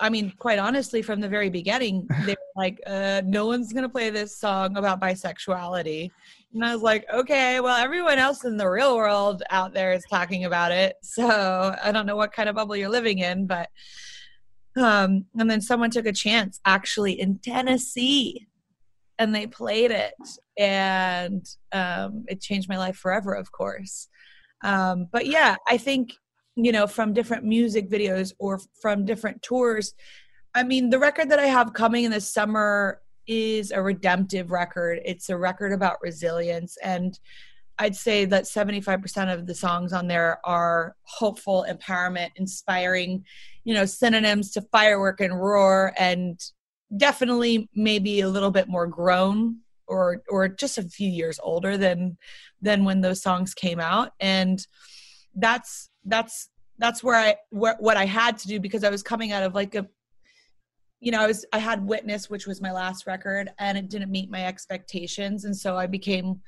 I 0.00 0.10
mean, 0.10 0.32
quite 0.38 0.58
honestly, 0.58 1.00
from 1.00 1.20
the 1.20 1.28
very 1.28 1.48
beginning, 1.48 2.06
they 2.26 2.32
were 2.32 2.56
like, 2.56 2.78
uh, 2.86 3.22
no 3.24 3.46
one's 3.46 3.72
gonna 3.72 3.88
play 3.88 4.10
this 4.10 4.36
song 4.36 4.76
about 4.76 5.00
bisexuality. 5.00 6.10
And 6.52 6.62
I 6.64 6.74
was 6.74 6.82
like, 6.82 7.06
okay, 7.12 7.60
well, 7.60 7.76
everyone 7.82 8.18
else 8.18 8.44
in 8.44 8.56
the 8.58 8.68
real 8.68 8.96
world 8.96 9.42
out 9.50 9.72
there 9.72 9.92
is 9.94 10.04
talking 10.10 10.44
about 10.44 10.70
it. 10.72 10.96
So 11.02 11.74
I 11.82 11.90
don't 11.92 12.04
know 12.06 12.16
what 12.16 12.32
kind 12.34 12.48
of 12.50 12.54
bubble 12.56 12.76
you're 12.76 12.90
living 12.90 13.20
in, 13.20 13.46
but 13.46 13.70
um, 14.76 15.26
and 15.38 15.50
then 15.50 15.60
someone 15.60 15.90
took 15.90 16.06
a 16.06 16.12
chance 16.12 16.60
actually 16.64 17.20
in 17.20 17.38
Tennessee 17.38 18.46
and 19.18 19.34
they 19.34 19.46
played 19.46 19.90
it 19.90 20.14
and 20.58 21.46
um, 21.72 22.24
it 22.28 22.40
changed 22.40 22.68
my 22.68 22.78
life 22.78 22.96
forever, 22.96 23.34
of 23.34 23.52
course. 23.52 24.08
Um, 24.64 25.08
but 25.12 25.26
yeah, 25.26 25.56
I 25.68 25.76
think, 25.76 26.12
you 26.56 26.72
know, 26.72 26.86
from 26.86 27.12
different 27.12 27.44
music 27.44 27.90
videos 27.90 28.32
or 28.38 28.60
from 28.80 29.04
different 29.04 29.42
tours, 29.42 29.94
I 30.54 30.62
mean, 30.62 30.90
the 30.90 30.98
record 30.98 31.30
that 31.30 31.38
I 31.38 31.46
have 31.46 31.72
coming 31.72 32.04
in 32.04 32.10
the 32.10 32.20
summer 32.20 33.00
is 33.26 33.70
a 33.70 33.82
redemptive 33.82 34.50
record. 34.50 35.00
It's 35.04 35.30
a 35.30 35.36
record 35.36 35.72
about 35.72 36.02
resilience. 36.02 36.76
And 36.82 37.18
I'd 37.78 37.96
say 37.96 38.24
that 38.26 38.44
75% 38.44 39.32
of 39.32 39.46
the 39.46 39.54
songs 39.54 39.92
on 39.92 40.08
there 40.08 40.38
are 40.44 40.94
hopeful, 41.04 41.66
empowerment, 41.68 42.30
inspiring, 42.36 43.24
you 43.64 43.74
know, 43.74 43.84
synonyms 43.84 44.50
to 44.52 44.62
firework 44.72 45.20
and 45.20 45.38
roar, 45.40 45.92
and 45.98 46.40
definitely 46.96 47.68
maybe 47.74 48.20
a 48.20 48.28
little 48.28 48.50
bit 48.50 48.68
more 48.68 48.86
grown 48.86 49.58
or 49.86 50.22
or 50.28 50.48
just 50.48 50.78
a 50.78 50.82
few 50.82 51.08
years 51.08 51.38
older 51.42 51.76
than 51.76 52.16
than 52.60 52.84
when 52.84 53.00
those 53.00 53.22
songs 53.22 53.54
came 53.54 53.80
out. 53.80 54.12
And 54.20 54.64
that's 55.34 55.90
that's 56.04 56.48
that's 56.78 57.02
where 57.02 57.16
I 57.16 57.36
where, 57.50 57.76
what 57.78 57.96
I 57.96 58.06
had 58.06 58.38
to 58.38 58.48
do 58.48 58.60
because 58.60 58.84
I 58.84 58.90
was 58.90 59.02
coming 59.02 59.32
out 59.32 59.42
of 59.42 59.54
like 59.54 59.74
a 59.74 59.86
you 61.00 61.10
know, 61.10 61.20
I 61.20 61.26
was 61.26 61.44
I 61.52 61.58
had 61.58 61.84
Witness, 61.84 62.30
which 62.30 62.46
was 62.46 62.60
my 62.60 62.70
last 62.70 63.08
record, 63.08 63.50
and 63.58 63.76
it 63.76 63.88
didn't 63.88 64.12
meet 64.12 64.30
my 64.30 64.46
expectations, 64.46 65.44
and 65.44 65.56
so 65.56 65.76
I 65.76 65.86
became 65.88 66.40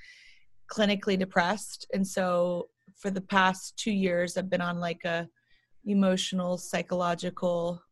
clinically 0.73 1.19
depressed. 1.19 1.87
And 1.93 2.07
so 2.07 2.69
for 2.97 3.11
the 3.11 3.21
past 3.21 3.77
two 3.77 3.91
years, 3.91 4.37
I've 4.37 4.49
been 4.49 4.61
on 4.61 4.79
like 4.79 5.05
a 5.05 5.29
emotional, 5.87 6.59
psychological 6.59 7.83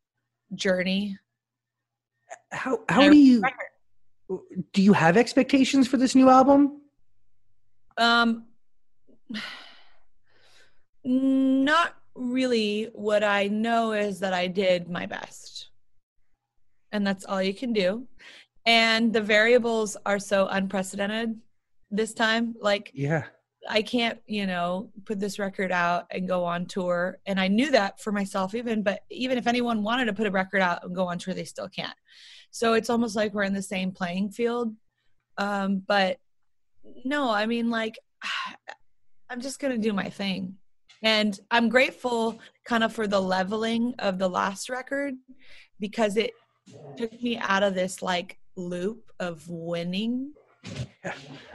journey. 0.54 1.18
How 2.50 2.80
how 2.88 3.08
do 3.08 3.16
you 3.16 3.42
do 4.72 4.82
you 4.82 4.92
have 4.92 5.16
expectations 5.16 5.88
for 5.88 5.96
this 5.96 6.14
new 6.14 6.28
album? 6.28 6.80
Um, 7.98 8.46
not 11.04 11.96
really. 12.14 12.90
What 12.94 13.22
I 13.24 13.48
know 13.48 13.92
is 13.92 14.20
that 14.20 14.32
I 14.32 14.46
did 14.46 14.88
my 14.88 15.06
best, 15.06 15.70
and 16.90 17.06
that's 17.06 17.24
all 17.24 17.42
you 17.42 17.54
can 17.54 17.72
do. 17.72 18.06
And 18.64 19.12
the 19.12 19.20
variables 19.20 19.96
are 20.06 20.18
so 20.18 20.46
unprecedented 20.46 21.38
this 21.90 22.14
time. 22.14 22.54
Like 22.60 22.90
Yeah. 22.94 23.24
I 23.68 23.82
can't, 23.82 24.18
you 24.26 24.46
know, 24.46 24.90
put 25.04 25.20
this 25.20 25.38
record 25.38 25.70
out 25.70 26.06
and 26.10 26.28
go 26.28 26.44
on 26.44 26.66
tour. 26.66 27.18
And 27.26 27.38
I 27.38 27.48
knew 27.48 27.70
that 27.70 28.00
for 28.00 28.12
myself, 28.12 28.54
even, 28.54 28.82
but 28.82 29.00
even 29.10 29.38
if 29.38 29.46
anyone 29.46 29.82
wanted 29.82 30.06
to 30.06 30.12
put 30.12 30.26
a 30.26 30.30
record 30.30 30.60
out 30.60 30.84
and 30.84 30.94
go 30.94 31.06
on 31.06 31.18
tour, 31.18 31.34
they 31.34 31.44
still 31.44 31.68
can't. 31.68 31.96
So 32.50 32.74
it's 32.74 32.90
almost 32.90 33.16
like 33.16 33.32
we're 33.32 33.44
in 33.44 33.54
the 33.54 33.62
same 33.62 33.92
playing 33.92 34.30
field. 34.30 34.74
Um, 35.38 35.82
but 35.86 36.18
no, 37.04 37.30
I 37.30 37.46
mean, 37.46 37.70
like, 37.70 37.98
I'm 39.30 39.40
just 39.40 39.60
going 39.60 39.72
to 39.72 39.78
do 39.78 39.92
my 39.92 40.10
thing. 40.10 40.56
And 41.02 41.38
I'm 41.50 41.68
grateful 41.68 42.38
kind 42.64 42.84
of 42.84 42.92
for 42.92 43.06
the 43.06 43.20
leveling 43.20 43.94
of 43.98 44.18
the 44.18 44.28
last 44.28 44.68
record 44.68 45.14
because 45.80 46.16
it 46.16 46.32
took 46.96 47.20
me 47.22 47.38
out 47.38 47.62
of 47.62 47.74
this 47.74 48.02
like 48.02 48.38
loop 48.56 49.10
of 49.18 49.48
winning 49.48 50.32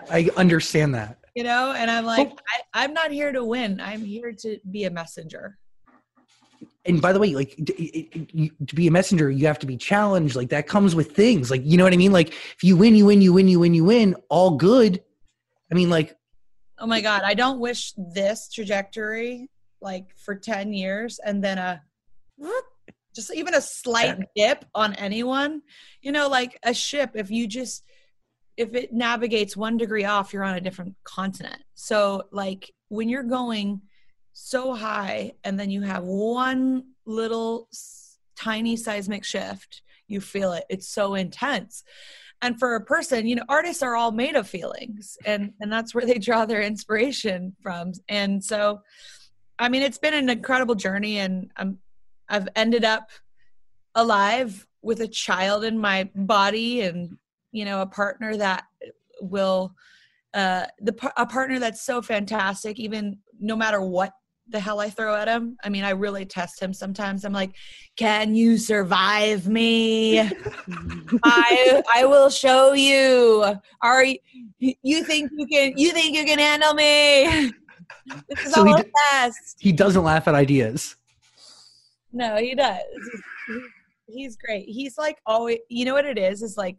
I 0.10 0.30
understand 0.38 0.96
that. 0.96 1.18
You 1.38 1.44
know 1.44 1.72
and 1.72 1.90
i'm 1.92 2.04
like 2.04 2.32
I, 2.54 2.84
i'm 2.84 2.94
not 2.94 3.12
here 3.12 3.32
to 3.32 3.44
win 3.44 3.80
i'm 3.80 4.04
here 4.04 4.32
to 4.44 4.58
be 4.72 4.86
a 4.86 4.90
messenger 4.90 5.46
And 6.88 7.02
by 7.02 7.12
the 7.14 7.20
way, 7.20 7.36
like 7.36 7.52
d- 7.68 7.74
it- 7.98 8.08
it- 8.18 8.30
you, 8.34 8.50
to 8.70 8.74
be 8.82 8.88
a 8.88 8.92
messenger, 9.00 9.30
you 9.30 9.46
have 9.52 9.60
to 9.60 9.68
be 9.74 9.78
challenged. 9.78 10.36
Like 10.40 10.50
that 10.56 10.66
comes 10.76 10.96
with 10.96 11.10
things. 11.22 11.52
Like 11.54 11.64
you 11.70 11.76
know 11.78 11.84
what 11.88 11.94
I 11.94 11.98
mean. 11.98 12.14
Like 12.20 12.30
if 12.58 12.62
you 12.68 12.76
win, 12.82 12.96
you 12.96 13.06
win, 13.10 13.20
you 13.22 13.34
win, 13.38 13.48
you 13.54 13.60
win, 13.60 13.74
you 13.80 13.84
win. 13.94 14.16
All 14.30 14.52
good. 14.70 15.04
I 15.70 15.76
mean, 15.76 15.90
like 15.98 16.10
oh 16.80 16.88
my 16.88 17.02
god 17.02 17.22
i 17.32 17.34
don't 17.34 17.60
wish 17.60 17.82
this 17.98 18.50
trajectory 18.56 19.50
like 19.90 20.06
for 20.24 20.34
10 20.36 20.74
years 20.74 21.20
and 21.28 21.44
then 21.44 21.58
a 21.58 21.82
just 23.16 23.34
even 23.34 23.54
a 23.56 23.62
slight 23.62 24.18
dip 24.36 24.64
on 24.76 24.94
anyone 25.08 25.62
you 26.06 26.12
know 26.12 26.28
like 26.40 26.58
a 26.64 26.74
ship 26.74 27.12
if 27.16 27.30
you 27.32 27.48
just 27.48 27.84
if 28.58 28.74
it 28.74 28.92
navigates 28.92 29.56
one 29.56 29.78
degree 29.78 30.06
off 30.06 30.34
you're 30.34 30.44
on 30.44 30.56
a 30.56 30.62
different 30.62 30.96
continent. 31.04 31.62
So 31.76 32.24
like 32.32 32.72
when 32.90 33.08
you're 33.10 33.24
going 33.24 33.82
so 34.34 34.74
high 34.74 35.34
and 35.44 35.60
then 35.60 35.70
you 35.70 35.82
have 35.82 36.04
one 36.04 36.84
little 37.06 37.70
tiny 38.36 38.76
seismic 38.76 39.24
shift 39.24 39.82
you 40.08 40.22
feel 40.22 40.54
it. 40.54 40.64
It's 40.70 40.88
so 40.88 41.16
intense. 41.16 41.84
And 42.42 42.58
for 42.60 42.76
a 42.76 42.84
person 42.84 43.26
you 43.28 43.36
know 43.36 43.46
artists 43.50 43.84
are 43.84 43.96
all 43.96 44.12
made 44.12 44.36
of 44.36 44.48
feelings 44.48 45.18
and 45.26 45.54
and 45.60 45.72
that's 45.72 45.94
where 45.96 46.06
they 46.06 46.20
draw 46.20 46.46
their 46.46 46.62
inspiration 46.62 47.56
from. 47.62 47.94
And 48.10 48.44
so 48.44 48.82
i 49.60 49.70
mean 49.70 49.82
it's 49.82 49.98
been 49.98 50.14
an 50.14 50.30
incredible 50.30 50.76
journey 50.76 51.20
and 51.20 51.52
i'm 51.58 51.78
i've 52.30 52.48
ended 52.56 52.84
up 52.84 53.10
alive 53.96 54.68
with 54.82 55.02
a 55.02 55.08
child 55.08 55.64
in 55.64 55.78
my 55.78 56.10
body 56.16 56.82
and 56.82 57.18
you 57.52 57.66
know 57.66 57.82
a 57.82 57.88
partner 57.88 58.36
that 58.38 58.66
will 59.22 59.74
uh 60.34 60.66
the 60.82 61.12
a 61.18 61.26
partner 61.26 61.60
that's 61.60 61.82
so 61.86 62.02
fantastic 62.02 62.80
even 62.80 63.18
no 63.40 63.56
matter 63.56 63.82
what 63.82 64.12
the 64.50 64.60
hell 64.60 64.80
I 64.80 64.90
throw 64.90 65.14
at 65.16 65.28
him. 65.28 65.58
I 65.64 65.68
mean, 65.68 65.84
I 65.84 65.90
really 65.90 66.26
test 66.26 66.62
him 66.62 66.74
sometimes. 66.74 67.26
I'm 67.26 67.34
like, 67.34 67.52
"Can 67.98 68.34
you 68.34 68.58
survive 68.58 69.46
me? 69.48 70.20
I 71.24 71.82
I 71.94 72.06
will 72.06 72.30
show 72.30 72.72
you. 72.74 73.46
Are 73.82 74.06
you, 74.06 74.18
you 74.60 75.04
think 75.04 75.32
you 75.36 75.48
can 75.48 75.78
you 75.78 75.92
think 75.92 76.16
you 76.16 76.24
can 76.24 76.40
handle 76.40 76.74
me? 76.74 77.52
This 78.30 78.46
is 78.46 78.54
So 78.54 78.64
he 78.64 78.72
all 78.72 78.78
d- 78.78 78.84
a 78.84 79.12
test. 79.12 79.58
he 79.60 79.72
doesn't 79.74 80.04
laugh 80.04 80.28
at 80.30 80.36
ideas. 80.36 80.96
No, 82.14 82.38
he 82.38 82.56
does. 82.56 82.80
he's 84.08 84.38
great. 84.38 84.66
He's 84.68 84.98
like 84.98 85.18
always. 85.26 85.60
You 85.70 85.84
know 85.86 85.94
what 85.94 86.06
it 86.06 86.18
is? 86.18 86.42
Is 86.42 86.56
like 86.56 86.78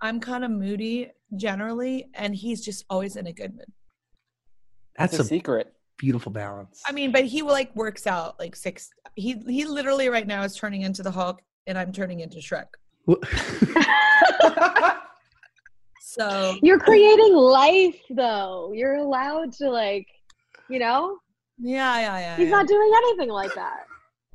I'm 0.00 0.20
kind 0.20 0.44
of 0.44 0.50
moody 0.50 1.10
generally, 1.36 2.08
and 2.14 2.34
he's 2.34 2.64
just 2.64 2.84
always 2.90 3.16
in 3.16 3.26
a 3.26 3.32
good 3.32 3.52
mood. 3.52 3.72
That's 4.98 5.16
That's 5.16 5.30
a 5.30 5.34
a 5.34 5.38
secret. 5.38 5.72
beautiful 5.98 6.32
balance. 6.32 6.82
I 6.86 6.92
mean, 6.92 7.12
but 7.12 7.24
he 7.24 7.42
like 7.42 7.74
works 7.74 8.06
out 8.06 8.38
like 8.38 8.56
six. 8.56 8.90
He 9.14 9.42
he 9.46 9.64
literally 9.64 10.08
right 10.08 10.26
now 10.26 10.42
is 10.42 10.56
turning 10.56 10.82
into 10.82 11.02
the 11.02 11.10
Hulk, 11.10 11.40
and 11.66 11.78
I'm 11.78 11.92
turning 11.92 12.20
into 12.20 12.38
Shrek. 12.38 12.66
So 16.16 16.56
You're 16.62 16.78
creating 16.78 17.34
life 17.34 18.00
though. 18.08 18.72
You're 18.72 18.94
allowed 18.94 19.52
to 19.54 19.68
like, 19.68 20.06
you 20.70 20.78
know, 20.78 21.18
yeah, 21.58 22.00
yeah, 22.00 22.18
yeah. 22.18 22.36
he's 22.36 22.46
yeah. 22.46 22.52
not 22.52 22.66
doing 22.66 22.90
anything 22.96 23.28
like 23.28 23.54
that. 23.54 23.84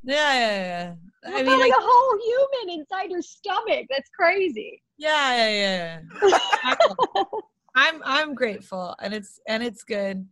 Yeah, 0.04 0.32
yeah, 0.32 0.94
yeah. 1.24 1.28
You're 1.28 1.38
I 1.38 1.42
mean, 1.42 1.58
like, 1.58 1.72
a 1.72 1.80
whole 1.80 2.18
human 2.64 2.78
inside 2.78 3.10
your 3.10 3.22
stomach. 3.22 3.86
That's 3.90 4.08
crazy. 4.10 4.80
Yeah, 4.98 5.48
yeah, 5.48 6.00
yeah. 6.24 6.74
I'm 7.74 8.02
I'm 8.04 8.34
grateful, 8.34 8.94
and 9.00 9.14
it's 9.14 9.40
and 9.48 9.62
it's 9.62 9.82
good. 9.84 10.26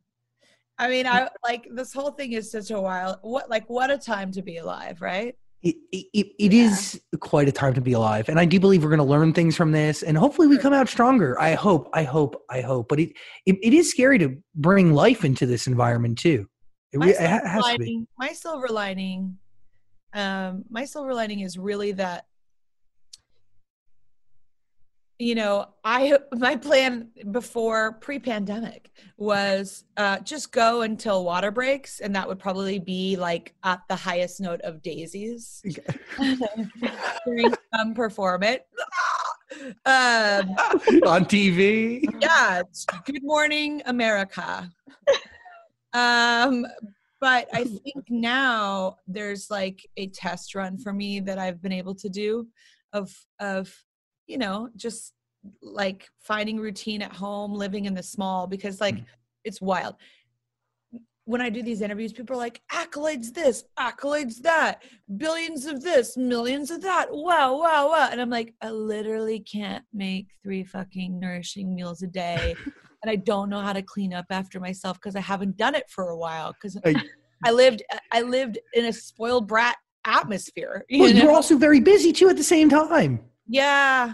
I 0.79 0.89
mean, 0.89 1.07
I 1.07 1.29
like 1.45 1.69
this 1.73 1.93
whole 1.93 2.13
thing 2.13 2.33
is 2.33 2.51
such 2.51 2.71
a 2.71 2.81
wild. 2.81 3.17
What 3.23 3.51
like 3.51 3.69
what 3.69 3.91
a 3.91 3.99
time 3.99 4.33
to 4.33 4.43
be 4.43 4.59
alive, 4.59 5.01
right? 5.01 5.35
it, 5.63 5.77
it, 5.93 6.07
it, 6.15 6.27
it 6.39 6.53
is 6.55 7.01
quite 7.21 7.47
a 7.47 7.53
time 7.53 7.75
to 7.75 7.81
be 7.81 7.93
alive 7.93 8.29
and 8.29 8.41
i 8.41 8.45
do 8.45 8.59
believe 8.59 8.83
we're 8.83 8.89
going 8.89 8.99
to 8.99 9.05
learn 9.05 9.33
things 9.33 9.57
from 9.57 9.73
this 9.73 10.03
and 10.03 10.17
hopefully 10.17 10.49
we 10.49 10.57
come 10.57 10.73
out 10.73 10.89
stronger 10.89 11.39
i 11.41 11.53
hope 11.53 11.91
i 11.93 12.03
hope 12.03 12.43
i 12.49 12.61
hope 12.61 12.89
but 12.89 12.99
it, 12.99 13.13
it, 13.47 13.57
it 13.63 13.75
is 13.75 13.91
scary 13.91 14.19
to 14.19 14.37
bring 14.55 14.95
life 14.95 15.25
into 15.25 15.45
this 15.47 15.67
environment 15.67 16.19
too 16.19 16.47
it, 16.93 16.99
My 16.99 17.13
silver 17.13 17.29
ha- 17.29 17.39
to 17.39 17.79
be 17.79 17.85
lining, 17.85 18.07
my 18.19 18.33
silver 18.33 18.69
lining, 18.69 19.39
um, 20.13 20.65
my 20.69 20.85
silver 20.85 21.15
lining 21.15 21.41
is 21.41 21.57
really 21.57 21.93
that 21.93 22.25
you 25.21 25.35
know 25.35 25.67
i 25.85 26.19
my 26.33 26.57
plan 26.57 27.09
before 27.31 27.93
pre-pandemic 27.93 28.91
was 29.19 29.85
uh 29.99 30.19
just 30.21 30.51
go 30.51 30.81
until 30.81 31.25
water 31.25 31.51
breaks 31.51 32.01
and 32.01 32.17
that 32.17 32.27
would 32.27 32.39
probably 32.39 32.79
be 32.79 33.17
like 33.17 33.55
at 33.63 33.83
the 33.89 33.95
highest 33.95 34.41
note 34.41 34.63
of 34.63 34.81
daisies. 34.83 35.63
Hearing 37.27 37.55
them 37.73 37.93
perform 37.95 38.43
it 38.43 38.67
um 39.85 40.49
on 41.07 41.27
tv 41.27 42.03
yeah 42.21 42.61
it's 42.61 42.87
good 43.05 43.23
morning 43.23 43.83
america. 43.87 44.71
Um 45.93 46.67
but 47.21 47.47
i 47.53 47.65
think 47.65 48.05
now 48.09 48.97
there's 49.07 49.51
like 49.51 49.87
a 49.99 50.07
test 50.09 50.55
run 50.55 50.79
for 50.79 50.95
me 50.95 51.21
that 51.21 51.39
i've 51.39 51.61
been 51.61 51.73
able 51.73 51.95
to 51.97 52.09
do 52.09 52.47
of 52.95 53.15
of 53.39 53.75
you 54.31 54.39
know 54.39 54.69
just 54.77 55.13
like 55.61 56.09
finding 56.21 56.59
routine 56.59 57.03
at 57.03 57.13
home 57.13 57.53
living 57.53 57.87
in 57.87 57.95
the 57.95 58.03
small 58.03 58.47
because 58.47 58.81
like 58.81 58.95
mm-hmm. 58.95 59.05
it's 59.45 59.61
wild. 59.61 59.97
When 61.25 61.41
i 61.41 61.49
do 61.49 61.63
these 61.63 61.81
interviews 61.81 62.13
people 62.13 62.35
are 62.35 62.39
like 62.39 62.61
accolades 62.73 63.33
this 63.33 63.65
accolades 63.79 64.41
that 64.43 64.83
billions 65.17 65.65
of 65.65 65.81
this 65.81 66.17
millions 66.17 66.73
of 66.73 66.83
that 66.83 67.07
wow 67.11 67.57
wow 67.57 67.91
wow. 67.91 68.09
And 68.11 68.21
i'm 68.21 68.31
like 68.31 68.53
i 68.63 68.71
literally 68.71 69.39
can't 69.41 69.85
make 69.93 70.27
three 70.43 70.65
fucking 70.65 71.21
nourishing 71.21 71.73
meals 71.73 72.03
a 72.03 72.09
day 72.09 72.57
and 73.03 73.11
i 73.11 73.15
don't 73.15 73.49
know 73.49 73.61
how 73.61 73.73
to 73.73 73.83
clean 73.83 74.13
up 74.13 74.27
after 74.31 74.59
myself 74.59 74.97
because 74.99 75.15
i 75.15 75.21
haven't 75.21 75.57
done 75.57 75.77
it 75.77 75.89
for 75.89 76.09
a 76.09 76.17
while 76.17 76.53
because 76.53 76.77
I- 76.85 77.01
i 77.45 77.53
lived 77.53 77.83
i 78.11 78.23
lived 78.23 78.59
in 78.75 78.87
a 78.87 78.93
spoiled 78.93 79.47
brat 79.47 79.77
atmosphere 80.07 80.85
you 80.89 81.03
well, 81.03 81.15
know? 81.15 81.23
you're 81.23 81.33
also 81.33 81.57
very 81.57 81.81
busy 81.81 82.13
too 82.13 82.29
at 82.29 82.39
the 82.39 82.43
same 82.43 82.69
time 82.69 83.21
Yeah. 83.51 84.13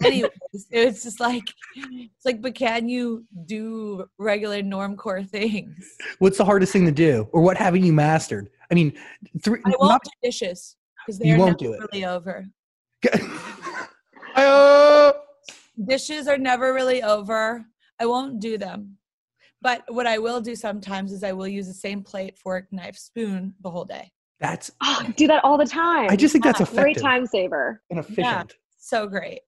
But 0.00 0.06
anyways, 0.06 0.30
it's 0.70 1.02
just 1.02 1.20
like 1.20 1.44
it's 1.74 2.24
like, 2.24 2.40
but 2.40 2.54
can 2.54 2.88
you 2.88 3.24
do 3.44 4.06
regular 4.18 4.62
normcore 4.62 5.28
things? 5.28 5.96
what's 6.18 6.38
the 6.38 6.44
hardest 6.44 6.72
thing 6.72 6.86
to 6.86 6.92
do 6.92 7.28
or 7.32 7.42
what 7.42 7.56
haven't 7.56 7.82
you 7.84 7.92
mastered 7.92 8.48
i 8.70 8.74
mean 8.74 8.92
three 9.42 9.60
I 9.64 9.72
won't 9.78 9.90
not- 9.92 10.04
do 10.04 10.10
dishes 10.22 10.76
because 11.04 11.18
they're 11.18 11.38
won't 11.38 11.60
never 11.60 11.76
do 11.76 11.82
it. 11.82 11.88
really 11.92 12.04
over. 12.04 12.46
Uh, 14.34 15.12
Dishes 15.86 16.28
are 16.28 16.36
never 16.36 16.74
really 16.74 17.02
over. 17.02 17.64
I 17.98 18.04
won't 18.04 18.38
do 18.38 18.58
them. 18.58 18.98
But 19.62 19.82
what 19.88 20.06
I 20.06 20.18
will 20.18 20.42
do 20.42 20.54
sometimes 20.54 21.10
is 21.10 21.24
I 21.24 21.32
will 21.32 21.48
use 21.48 21.66
the 21.66 21.72
same 21.72 22.02
plate, 22.02 22.36
fork, 22.38 22.66
knife, 22.70 22.98
spoon 22.98 23.54
the 23.62 23.70
whole 23.70 23.86
day. 23.86 24.12
That's 24.40 24.70
Oh, 24.82 25.02
I 25.06 25.10
do 25.12 25.26
that 25.28 25.44
all 25.44 25.56
the 25.58 25.66
time. 25.66 26.10
i 26.10 26.16
just 26.16 26.32
think 26.32 26.44
that's 26.44 26.60
a 26.60 26.74
great 26.74 26.98
time 26.98 27.26
saver. 27.26 27.82
and 27.90 27.98
efficient 27.98 28.54
So 28.78 29.06
great. 29.06 29.40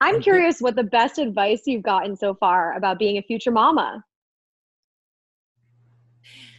I'm 0.00 0.16
Okay. 0.16 0.24
curious 0.24 0.60
what 0.60 0.76
the 0.76 0.84
best 0.84 1.18
advice 1.18 1.62
you've 1.66 1.82
gotten 1.82 2.16
so 2.16 2.34
far 2.34 2.74
about 2.76 2.98
being 2.98 3.16
a 3.18 3.22
future 3.22 3.50
mama. 3.50 4.04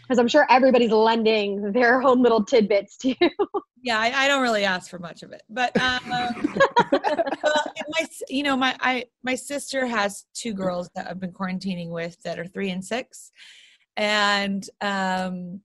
Because 0.03 0.19
I'm 0.19 0.27
sure 0.27 0.45
everybody's 0.49 0.91
lending 0.91 1.71
their 1.71 2.01
own 2.01 2.21
little 2.23 2.43
tidbits 2.43 2.97
to 2.99 3.09
you. 3.09 3.29
Yeah, 3.83 3.99
I, 3.99 4.23
I 4.23 4.27
don't 4.27 4.41
really 4.41 4.65
ask 4.65 4.89
for 4.89 4.97
much 4.99 5.21
of 5.21 5.31
it, 5.31 5.43
but 5.49 5.71
um, 5.79 5.99
well, 6.91 7.63
my 7.89 8.07
you 8.27 8.41
know 8.41 8.57
my 8.57 8.75
I 8.81 9.05
my 9.23 9.35
sister 9.35 9.85
has 9.85 10.25
two 10.33 10.53
girls 10.53 10.89
that 10.95 11.07
I've 11.07 11.19
been 11.19 11.31
quarantining 11.31 11.89
with 11.91 12.19
that 12.23 12.39
are 12.39 12.47
three 12.47 12.71
and 12.71 12.83
six, 12.83 13.31
and 13.95 14.67
um, 14.81 15.61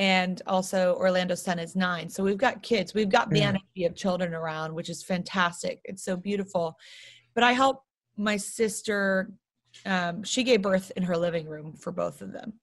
and 0.00 0.40
also 0.46 0.94
Orlando's 0.94 1.42
son 1.42 1.58
is 1.58 1.76
nine. 1.76 2.08
So 2.08 2.24
we've 2.24 2.38
got 2.38 2.62
kids. 2.62 2.94
We've 2.94 3.10
got 3.10 3.28
the 3.28 3.40
Yeah. 3.40 3.48
energy 3.48 3.84
of 3.84 3.94
children 3.94 4.32
around, 4.32 4.74
which 4.74 4.88
is 4.88 5.02
fantastic. 5.02 5.82
It's 5.84 6.02
so 6.02 6.16
beautiful. 6.16 6.78
But 7.34 7.44
I 7.44 7.52
help 7.52 7.84
my 8.16 8.38
sister. 8.38 9.30
Um, 9.84 10.22
she 10.24 10.42
gave 10.42 10.62
birth 10.62 10.90
in 10.96 11.02
her 11.02 11.18
living 11.18 11.46
room 11.46 11.74
for 11.74 11.92
both 11.92 12.22
of 12.22 12.32
them. 12.32 12.54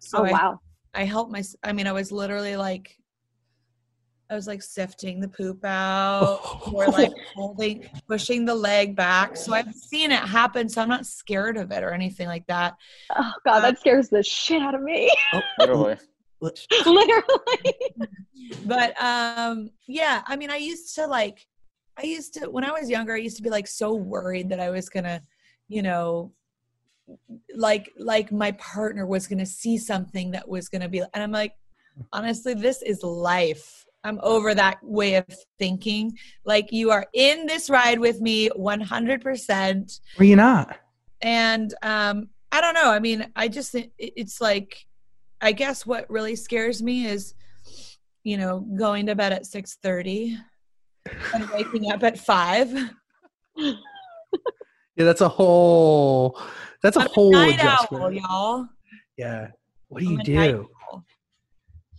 So 0.00 0.18
oh 0.18 0.30
wow. 0.30 0.60
I 0.92 1.04
helped 1.04 1.32
my, 1.32 1.42
I 1.62 1.72
mean, 1.72 1.86
I 1.86 1.92
was 1.92 2.12
literally 2.12 2.56
like, 2.56 2.94
I 4.28 4.34
was 4.34 4.46
like 4.46 4.62
sifting 4.62 5.18
the 5.18 5.28
poop 5.28 5.64
out 5.64 6.40
or 6.74 6.86
like 6.88 7.12
holding, 7.34 7.88
pushing 8.06 8.44
the 8.44 8.54
leg 8.54 8.94
back. 8.94 9.38
So 9.38 9.54
I've 9.54 9.72
seen 9.72 10.12
it 10.12 10.20
happen. 10.20 10.68
So 10.68 10.82
I'm 10.82 10.90
not 10.90 11.06
scared 11.06 11.56
of 11.56 11.70
it 11.70 11.82
or 11.82 11.92
anything 11.92 12.28
like 12.28 12.46
that. 12.48 12.74
Oh 13.16 13.32
god, 13.46 13.60
that 13.60 13.78
scares 13.78 14.10
the 14.10 14.22
shit 14.22 14.60
out 14.60 14.74
of 14.74 14.82
me. 14.82 15.10
Literally. 15.58 15.96
Literally. 16.86 17.74
But 18.64 19.00
um, 19.02 19.70
yeah, 19.86 20.22
I 20.26 20.36
mean, 20.36 20.50
I 20.50 20.56
used 20.56 20.94
to 20.96 21.06
like, 21.06 21.46
I 21.96 22.02
used 22.02 22.34
to, 22.34 22.50
when 22.50 22.64
I 22.64 22.72
was 22.72 22.90
younger, 22.90 23.14
I 23.14 23.18
used 23.18 23.36
to 23.36 23.42
be 23.42 23.50
like 23.50 23.66
so 23.66 23.94
worried 23.94 24.48
that 24.50 24.60
I 24.60 24.70
was 24.70 24.88
to, 25.04 25.22
you 25.68 25.82
know, 25.82 26.32
like 27.54 27.90
like 27.98 28.30
my 28.32 28.52
partner 28.52 29.06
was 29.06 29.26
to 29.38 29.46
see 29.46 29.76
something 29.76 30.30
that 30.30 30.48
was 30.48 30.68
to 30.80 30.88
be 30.88 31.00
and 31.00 31.22
i'm 31.22 31.32
like 31.32 31.52
honestly 32.12 32.54
this 32.54 32.80
is 32.82 33.02
life. 33.02 33.84
I'm 34.04 34.18
over 34.22 34.52
that 34.54 34.78
way 34.82 35.14
of 35.14 35.26
thinking. 35.58 36.16
Like 36.44 36.72
you 36.72 36.90
are 36.90 37.06
in 37.12 37.46
this 37.46 37.70
ride 37.70 38.00
with 38.00 38.20
me 38.20 38.48
100% 38.50 40.00
or 40.18 40.24
you 40.24 40.36
not. 40.36 40.78
And 41.20 41.72
um 41.82 42.28
i 42.50 42.60
don't 42.60 42.74
know. 42.74 42.90
I 42.90 42.98
mean 42.98 43.30
i 43.36 43.48
just 43.48 43.74
it- 43.74 43.92
it's 43.98 44.40
like 44.40 44.86
i 45.42 45.52
guess 45.52 45.84
what 45.84 46.08
really 46.08 46.34
scares 46.36 46.82
me 46.82 47.06
is 47.06 47.34
you 48.24 48.36
know 48.36 48.60
going 48.60 49.06
to 49.06 49.14
bed 49.14 49.32
at 49.32 49.42
6.30 49.42 50.36
and 51.34 51.50
waking 51.50 51.90
up 51.92 52.02
at 52.02 52.18
5 52.18 52.72
yeah 53.56 53.74
that's 54.96 55.20
a 55.20 55.28
whole 55.28 56.40
that's 56.82 56.96
a 56.96 57.00
I'm 57.00 57.08
whole 57.12 57.32
night 57.32 57.54
adjustment. 57.54 58.02
owl, 58.02 58.12
y'all. 58.12 58.68
Yeah. 59.16 59.48
What 59.88 60.00
do 60.00 60.08
I'm 60.08 60.12
you 60.14 60.24
do? 60.24 60.68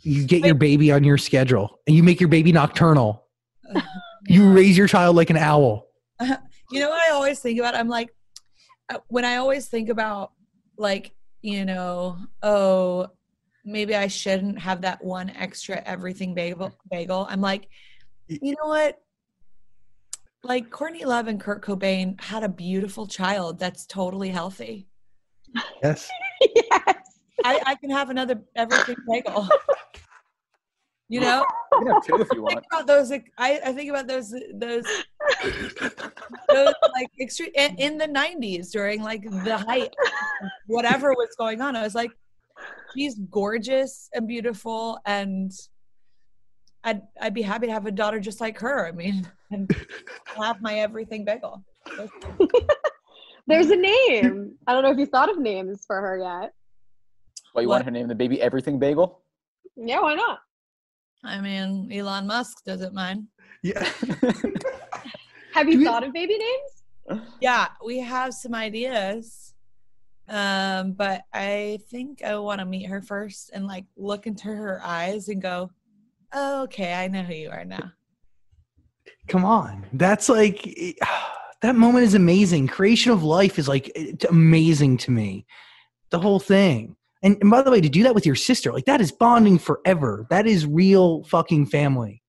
you 0.02 0.26
get 0.26 0.46
your 0.46 0.56
baby 0.56 0.92
on 0.92 1.04
your 1.04 1.18
schedule 1.18 1.80
and 1.88 1.96
you 1.96 2.04
make 2.04 2.20
your 2.20 2.30
baby 2.30 2.52
nocturnal. 2.52 3.26
You 4.30 4.54
raise 4.54 4.78
your 4.78 4.88
child 4.88 5.18
like 5.18 5.30
an 5.32 5.36
owl. 5.36 5.90
You 6.22 6.80
know 6.80 6.88
what 6.88 7.02
I 7.06 7.14
always 7.14 7.42
think 7.42 7.60
about? 7.60 7.76
I'm 7.76 7.90
like, 7.90 8.16
uh, 8.90 9.00
when 9.10 9.26
I 9.26 9.36
always 9.36 9.68
think 9.68 9.90
about, 9.90 10.32
like, 10.78 11.14
you 11.42 11.66
know, 11.66 12.16
oh, 12.42 13.08
maybe 13.66 13.96
I 13.96 14.08
shouldn't 14.08 14.60
have 14.60 14.82
that 14.82 15.04
one 15.04 15.30
extra 15.32 15.82
everything 15.86 16.34
bagel. 16.34 16.68
Mm-hmm. 16.68 16.88
Bagel. 16.92 17.28
I'm 17.30 17.42
like, 17.42 17.68
you 18.28 18.52
know 18.62 18.68
what? 18.68 19.00
Like 20.44 20.70
Courtney 20.70 21.06
Love 21.06 21.28
and 21.28 21.40
Kurt 21.40 21.64
Cobain 21.64 22.20
had 22.22 22.44
a 22.44 22.50
beautiful 22.50 23.08
child 23.08 23.60
that's 23.60 23.86
totally 23.86 24.30
healthy. 24.30 24.88
yes 25.82 26.10
yes. 26.42 27.20
I, 27.46 27.62
I 27.66 27.76
can 27.76 27.90
have 27.90 28.10
another 28.10 28.42
everything 28.56 28.96
bagel. 29.08 29.48
You 31.10 31.20
know, 31.20 31.46
You 31.74 31.78
can 31.80 31.88
have 31.94 32.06
two 32.06 32.16
if 32.16 32.28
you 32.34 32.48
think 32.48 32.56
want. 32.56 32.66
about 32.72 32.88
those. 32.88 33.12
like, 33.12 33.32
I, 33.38 33.60
I 33.66 33.72
think 33.74 33.90
about 33.92 34.08
those 34.08 34.34
those 34.56 34.84
those 36.50 36.74
like 36.96 37.08
extreme 37.22 37.52
in, 37.56 37.76
in 37.76 37.98
the 38.00 38.08
90s 38.08 38.72
during 38.72 39.04
like 39.04 39.22
the 39.44 39.58
height 39.58 39.94
whatever 40.68 41.12
was 41.12 41.30
going 41.38 41.62
on 41.62 41.76
i 41.76 41.84
was 41.84 41.94
like 41.94 42.10
she's 42.96 43.20
gorgeous 43.30 44.10
and 44.14 44.28
beautiful 44.28 45.00
and 45.06 45.52
I'd 46.84 47.02
I'd 47.22 47.34
be 47.34 47.42
happy 47.42 47.68
to 47.68 47.74
have 47.74 47.86
a 47.86 47.92
daughter 47.92 48.20
just 48.20 48.42
like 48.42 48.60
her. 48.60 48.86
I 48.88 48.92
mean, 48.92 49.26
and 49.52 49.70
have 50.38 50.62
my 50.62 50.80
everything 50.80 51.24
bagel. 51.24 51.64
There's 53.48 53.70
a 53.70 53.76
name. 53.76 54.56
I 54.68 54.74
don't 54.74 54.84
know 54.84 54.92
if 54.92 54.98
you 54.98 55.06
thought 55.06 55.30
of 55.30 55.38
names 55.40 55.84
for 55.86 56.00
her 56.00 56.18
yet. 56.18 56.54
What 57.54 57.62
you 57.62 57.68
What? 57.70 57.76
want 57.76 57.86
her 57.86 57.92
name 57.92 58.08
the 58.08 58.16
baby 58.16 58.42
everything 58.42 58.80
bagel? 58.80 59.22
Yeah, 59.76 60.02
why 60.02 60.16
not? 60.16 60.40
I 61.24 61.40
mean, 61.40 61.90
Elon 61.92 62.28
Musk 62.28 62.64
doesn't 62.66 62.94
mind. 62.94 63.28
Yeah. 63.62 63.82
Have 65.54 65.68
Do 65.68 65.72
you 65.72 65.80
we- 65.80 65.86
thought 65.86 66.04
of 66.04 66.12
baby 66.14 66.38
names? 66.38 67.22
Yeah, 67.42 67.68
we 67.86 68.00
have 68.00 68.34
some 68.34 68.56
ideas. 68.56 69.53
Um, 70.28 70.94
but 70.94 71.24
I 71.34 71.80
think 71.90 72.24
I 72.24 72.36
want 72.38 72.60
to 72.60 72.66
meet 72.66 72.86
her 72.86 73.02
first 73.02 73.52
and 73.54 73.68
like 73.68 73.86
look 73.98 74.26
into 74.26 74.48
her 74.48 74.82
eyes 74.84 75.28
and 75.28 75.42
go, 75.42 75.70
oh, 76.32 76.64
okay, 76.64 76.94
I 76.94 77.08
know 77.08 77.24
who 77.24 77.34
you 77.34 77.50
are 77.50 77.66
now. 77.66 77.92
Come 79.28 79.46
on. 79.46 79.86
That's 79.94 80.30
like 80.30 80.64
that 81.62 81.76
moment 81.76 82.06
is 82.06 82.14
amazing. 82.14 82.68
Creation 82.68 83.12
of 83.12 83.24
life 83.24 83.60
is 83.60 83.68
like 83.68 83.92
it's 83.96 84.26
amazing 84.26 84.98
to 84.98 85.12
me. 85.12 85.46
The 86.10 86.20
whole 86.20 86.40
thing. 86.40 86.96
And, 87.22 87.38
and 87.40 87.50
by 87.50 87.62
the 87.62 87.72
way, 87.72 87.80
to 87.80 87.90
do 87.90 88.04
that 88.04 88.14
with 88.14 88.26
your 88.26 88.36
sister, 88.36 88.74
like 88.74 88.86
that 88.86 89.02
is 89.02 89.12
bonding 89.12 89.58
forever. 89.58 90.28
That 90.30 90.46
is 90.46 90.66
real 90.66 91.24
fucking 91.24 91.68
family. 91.68 92.22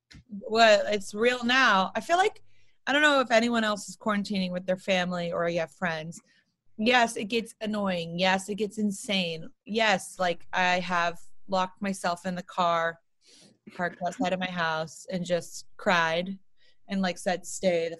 Well, 0.48 0.84
it's 0.86 1.14
real 1.14 1.44
now. 1.44 1.90
I 1.96 2.00
feel 2.00 2.16
like 2.16 2.40
I 2.86 2.92
don't 2.92 3.02
know 3.02 3.20
if 3.20 3.30
anyone 3.30 3.64
else 3.64 3.88
is 3.88 3.96
quarantining 3.96 4.52
with 4.52 4.66
their 4.66 4.76
family 4.76 5.32
or 5.32 5.48
you 5.48 5.60
have 5.60 5.72
friends. 5.72 6.20
Yes, 6.76 7.16
it 7.16 7.24
gets 7.24 7.54
annoying. 7.60 8.18
Yes, 8.18 8.48
it 8.48 8.56
gets 8.56 8.78
insane. 8.78 9.48
Yes, 9.64 10.16
like 10.18 10.46
I 10.52 10.80
have 10.80 11.18
locked 11.48 11.80
myself 11.80 12.26
in 12.26 12.34
the 12.34 12.42
car, 12.42 12.98
parked 13.76 14.02
outside 14.04 14.32
of 14.32 14.40
my 14.40 14.50
house, 14.50 15.06
and 15.10 15.24
just 15.24 15.66
cried 15.76 16.38
and 16.88 17.00
like 17.00 17.18
said, 17.18 17.46
"Stay, 17.46 17.94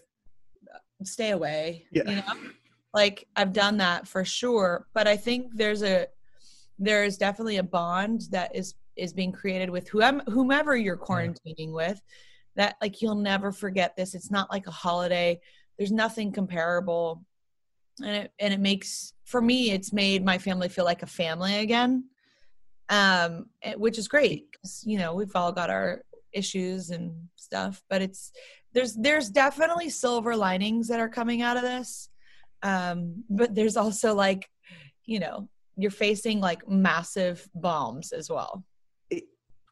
stay 1.04 1.30
away." 1.30 1.86
Yeah. 1.92 2.02
You 2.08 2.16
know, 2.16 2.50
like 2.92 3.28
I've 3.36 3.52
done 3.52 3.76
that 3.78 4.08
for 4.08 4.24
sure. 4.24 4.88
But 4.92 5.06
I 5.06 5.16
think 5.16 5.52
there's 5.54 5.82
a 5.82 6.08
there 6.78 7.04
is 7.04 7.16
definitely 7.16 7.58
a 7.58 7.62
bond 7.62 8.22
that 8.30 8.54
is 8.54 8.74
is 8.96 9.12
being 9.12 9.32
created 9.32 9.70
with 9.70 9.88
whoever 9.88 10.22
whomever 10.28 10.76
you're 10.76 10.96
quarantining 10.96 11.72
with 11.72 12.00
that 12.56 12.76
like 12.80 13.02
you'll 13.02 13.14
never 13.14 13.50
forget 13.52 13.96
this 13.96 14.14
it's 14.14 14.30
not 14.30 14.50
like 14.50 14.66
a 14.66 14.72
holiday 14.72 15.38
there's 15.78 15.92
nothing 15.92 16.32
comparable 16.32 17.24
and 18.02 18.16
it 18.16 18.32
and 18.38 18.52
it 18.54 18.60
makes 18.60 19.12
for 19.24 19.40
me 19.40 19.70
it's 19.70 19.92
made 19.92 20.24
my 20.24 20.38
family 20.38 20.68
feel 20.68 20.84
like 20.84 21.02
a 21.02 21.06
family 21.06 21.56
again 21.60 22.04
um 22.88 23.46
which 23.76 23.98
is 23.98 24.08
great 24.08 24.46
'cause, 24.52 24.82
you 24.86 24.98
know 24.98 25.14
we've 25.14 25.34
all 25.36 25.52
got 25.52 25.70
our 25.70 26.02
issues 26.32 26.90
and 26.90 27.28
stuff 27.36 27.82
but 27.88 28.02
it's 28.02 28.32
there's 28.72 28.94
there's 28.94 29.28
definitely 29.30 29.88
silver 29.88 30.36
linings 30.36 30.88
that 30.88 31.00
are 31.00 31.08
coming 31.08 31.42
out 31.42 31.56
of 31.56 31.62
this 31.62 32.08
um 32.62 33.24
but 33.30 33.54
there's 33.54 33.76
also 33.76 34.14
like 34.14 34.48
you 35.04 35.20
know 35.20 35.48
you're 35.76 35.90
facing 35.90 36.40
like 36.40 36.68
massive 36.68 37.48
bombs 37.54 38.12
as 38.12 38.28
well 38.30 38.64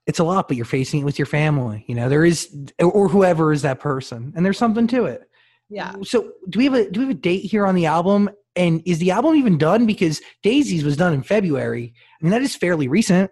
It's 0.05 0.19
a 0.19 0.25
lot, 0.25 0.49
but 0.49 0.57
you're 0.57 0.67
facing 0.67 1.03
it 1.03 1.05
with 1.05 1.17
your 1.17 1.27
family. 1.27 1.85
You 1.87 1.95
know, 1.95 2.09
there 2.09 2.25
is 2.25 2.53
or 2.81 3.07
whoever 3.09 3.53
is 3.53 3.63
that 3.63 3.79
person. 3.79 4.33
And 4.35 4.45
there's 4.45 4.59
something 4.59 4.89
to 4.89 5.05
it. 5.05 5.31
Yeah 5.73 5.95
So 6.03 6.33
do 6.49 6.59
we 6.59 6.65
have 6.67 6.75
a 6.75 6.91
do 6.91 7.01
we 7.01 7.07
have 7.07 7.17
a 7.17 7.21
date 7.21 7.45
here 7.53 7.65
on 7.67 7.75
the 7.75 7.87
album? 7.87 8.31
And 8.55 8.83
is 8.85 8.99
the 8.99 9.11
album 9.11 9.35
even 9.37 9.57
done? 9.57 9.87
Because 9.87 10.21
Daisies 10.43 10.85
was 10.85 10.97
done 10.97 11.15
in 11.15 11.23
February. 11.23 11.95
I 11.97 12.25
mean, 12.25 12.33
that 12.33 12.43
is 12.43 12.55
fairly 12.55 12.87
recent. 12.99 13.31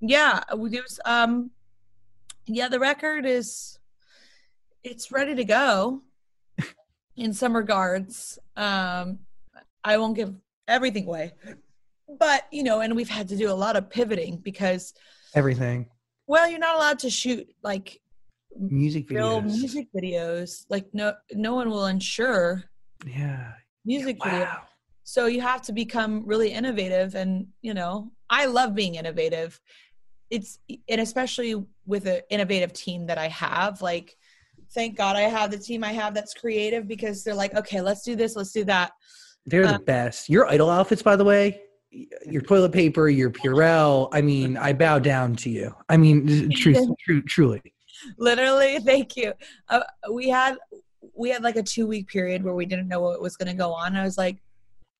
yeah 0.00 0.40
we 0.56 0.70
do 0.70 0.82
um 1.04 1.50
yeah 2.46 2.68
the 2.68 2.78
record 2.78 3.24
is 3.26 3.78
it's 4.82 5.12
ready 5.12 5.34
to 5.36 5.44
go 5.44 6.02
in 7.16 7.32
some 7.32 7.54
regards 7.54 8.38
um 8.56 9.18
i 9.84 9.96
won't 9.96 10.16
give 10.16 10.32
everything 10.66 11.06
away 11.06 11.32
but 12.18 12.42
you 12.50 12.62
know 12.64 12.80
and 12.80 12.96
we've 12.96 13.08
had 13.18 13.28
to 13.28 13.36
do 13.36 13.48
a 13.50 13.58
lot 13.64 13.76
of 13.76 13.88
pivoting 13.90 14.38
because 14.38 14.92
Everything. 15.34 15.86
well 16.26 16.48
you're 16.50 16.58
not 16.68 16.76
allowed 16.76 16.98
to 16.98 17.10
shoot 17.10 17.46
like 17.62 18.00
Music 18.58 19.08
real 19.10 19.40
videos. 19.42 19.44
music 19.44 19.86
videos 19.94 20.66
like 20.68 20.86
no 20.92 21.14
no 21.32 21.54
one 21.54 21.68
will 21.70 21.86
insure 21.86 22.64
Yeah. 23.06 23.52
music 23.84 24.16
video 24.22 24.44
Wow. 24.44 24.62
so 25.04 25.26
you 25.26 25.40
have 25.40 25.62
to 25.62 25.72
become 25.72 26.24
really 26.26 26.52
innovative 26.52 27.14
and 27.14 27.46
you 27.62 27.74
know 27.74 28.12
i 28.30 28.46
love 28.46 28.74
being 28.74 28.94
innovative 28.96 29.60
it's 30.30 30.58
and 30.88 31.00
especially 31.00 31.54
with 31.86 32.06
an 32.06 32.20
innovative 32.30 32.72
team 32.72 33.06
that 33.06 33.18
i 33.18 33.28
have 33.28 33.82
like 33.82 34.16
thank 34.74 34.96
god 34.96 35.16
i 35.16 35.22
have 35.22 35.50
the 35.50 35.58
team 35.58 35.82
i 35.84 35.92
have 35.92 36.14
that's 36.14 36.34
creative 36.34 36.86
because 36.86 37.24
they're 37.24 37.34
like 37.34 37.54
okay 37.54 37.80
let's 37.80 38.02
do 38.02 38.14
this 38.14 38.36
let's 38.36 38.52
do 38.52 38.64
that 38.64 38.92
They're 39.46 39.66
the 39.66 39.74
Uh, 39.74 39.78
best. 39.78 40.28
Your 40.28 40.46
idol 40.46 40.70
outfits, 40.70 41.02
by 41.02 41.16
the 41.16 41.24
way, 41.24 41.62
your 42.26 42.42
toilet 42.42 42.70
paper, 42.72 43.08
your 43.08 43.28
Purell. 43.28 44.08
I 44.12 44.22
mean, 44.22 44.56
I 44.56 44.72
bow 44.72 45.00
down 45.00 45.34
to 45.42 45.50
you. 45.50 45.74
I 45.88 45.96
mean, 45.96 46.50
true, 46.54 47.22
truly. 47.26 47.60
Literally 48.18 48.78
thank 48.84 49.16
you. 49.16 49.32
Uh, 49.68 49.82
we 50.10 50.28
had 50.28 50.56
we 51.16 51.30
had 51.30 51.42
like 51.42 51.56
a 51.56 51.62
two 51.62 51.86
week 51.86 52.08
period 52.08 52.42
where 52.42 52.54
we 52.54 52.66
didn't 52.66 52.88
know 52.88 53.00
what 53.00 53.20
was 53.20 53.36
going 53.36 53.48
to 53.48 53.58
go 53.58 53.72
on. 53.72 53.96
I 53.96 54.04
was 54.04 54.18
like 54.18 54.38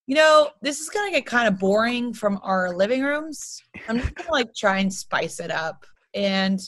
you 0.06 0.16
know 0.16 0.50
this 0.62 0.80
is 0.80 0.88
going 0.88 1.10
to 1.10 1.16
get 1.16 1.26
kind 1.26 1.48
of 1.48 1.58
boring 1.58 2.12
from 2.12 2.40
our 2.42 2.74
living 2.74 3.02
rooms. 3.02 3.60
I'm 3.88 3.98
just 3.98 4.14
going 4.14 4.26
to 4.26 4.32
like 4.32 4.54
try 4.54 4.78
and 4.78 4.92
spice 4.92 5.40
it 5.40 5.50
up 5.50 5.84
and 6.14 6.60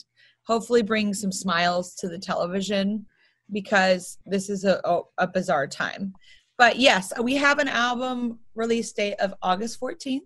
hopefully 0.47 0.83
bring 0.83 1.15
some 1.15 1.33
smiles 1.33 1.95
to 1.97 2.09
the 2.09 2.19
television 2.19 3.07
because 3.53 4.19
this 4.25 4.49
is 4.49 4.65
a, 4.65 4.81
a, 4.85 5.01
a 5.19 5.27
bizarre 5.27 5.67
time. 5.67 6.15
But 6.57 6.79
yes 6.79 7.13
we 7.21 7.35
have 7.35 7.59
an 7.59 7.69
album 7.69 8.39
release 8.55 8.93
date 8.93 9.15
of 9.15 9.35
august 9.43 9.81
14th 9.81 10.21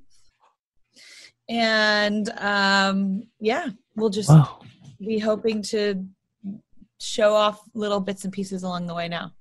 and 1.48 2.28
um 2.38 3.22
yeah 3.40 3.68
we'll 3.96 4.10
just 4.10 4.28
Wow. 4.28 4.60
Be 5.00 5.18
hoping 5.18 5.62
to 5.62 6.04
show 7.00 7.34
off 7.34 7.60
little 7.74 8.00
bits 8.00 8.24
and 8.24 8.32
pieces 8.32 8.62
along 8.62 8.86
the 8.86 8.94
way 8.94 9.08
now, 9.08 9.32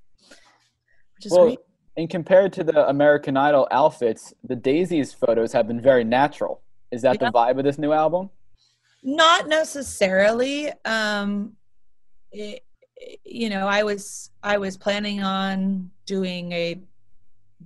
which 1.15 1.25
is 1.25 1.31
Well, 1.31 1.45
great. 1.45 1.59
and 1.97 2.09
compared 2.09 2.53
to 2.53 2.63
the 2.63 2.87
American 2.87 3.35
Idol 3.37 3.67
outfits, 3.71 4.33
the 4.43 4.55
Daisies 4.55 5.13
photos 5.13 5.51
have 5.53 5.67
been 5.67 5.81
very 5.81 6.03
natural. 6.03 6.61
Is 6.91 7.01
that 7.01 7.17
Yeah. 7.19 7.29
the 7.29 7.37
vibe 7.37 7.57
of 7.57 7.63
this 7.63 7.77
new 7.77 7.91
album? 7.91 8.29
Not 9.03 9.47
necessarily. 9.47 10.71
Um, 10.85 11.57
it, 12.31 12.63
you 13.23 13.49
know, 13.49 13.67
I 13.67 13.83
was 13.83 14.31
I 14.43 14.57
was 14.57 14.77
planning 14.77 15.21
on 15.23 15.91
doing 16.05 16.51
a 16.51 16.81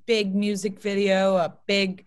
big 0.06 0.36
music 0.36 0.80
video, 0.80 1.38
a 1.38 1.58
big 1.68 2.06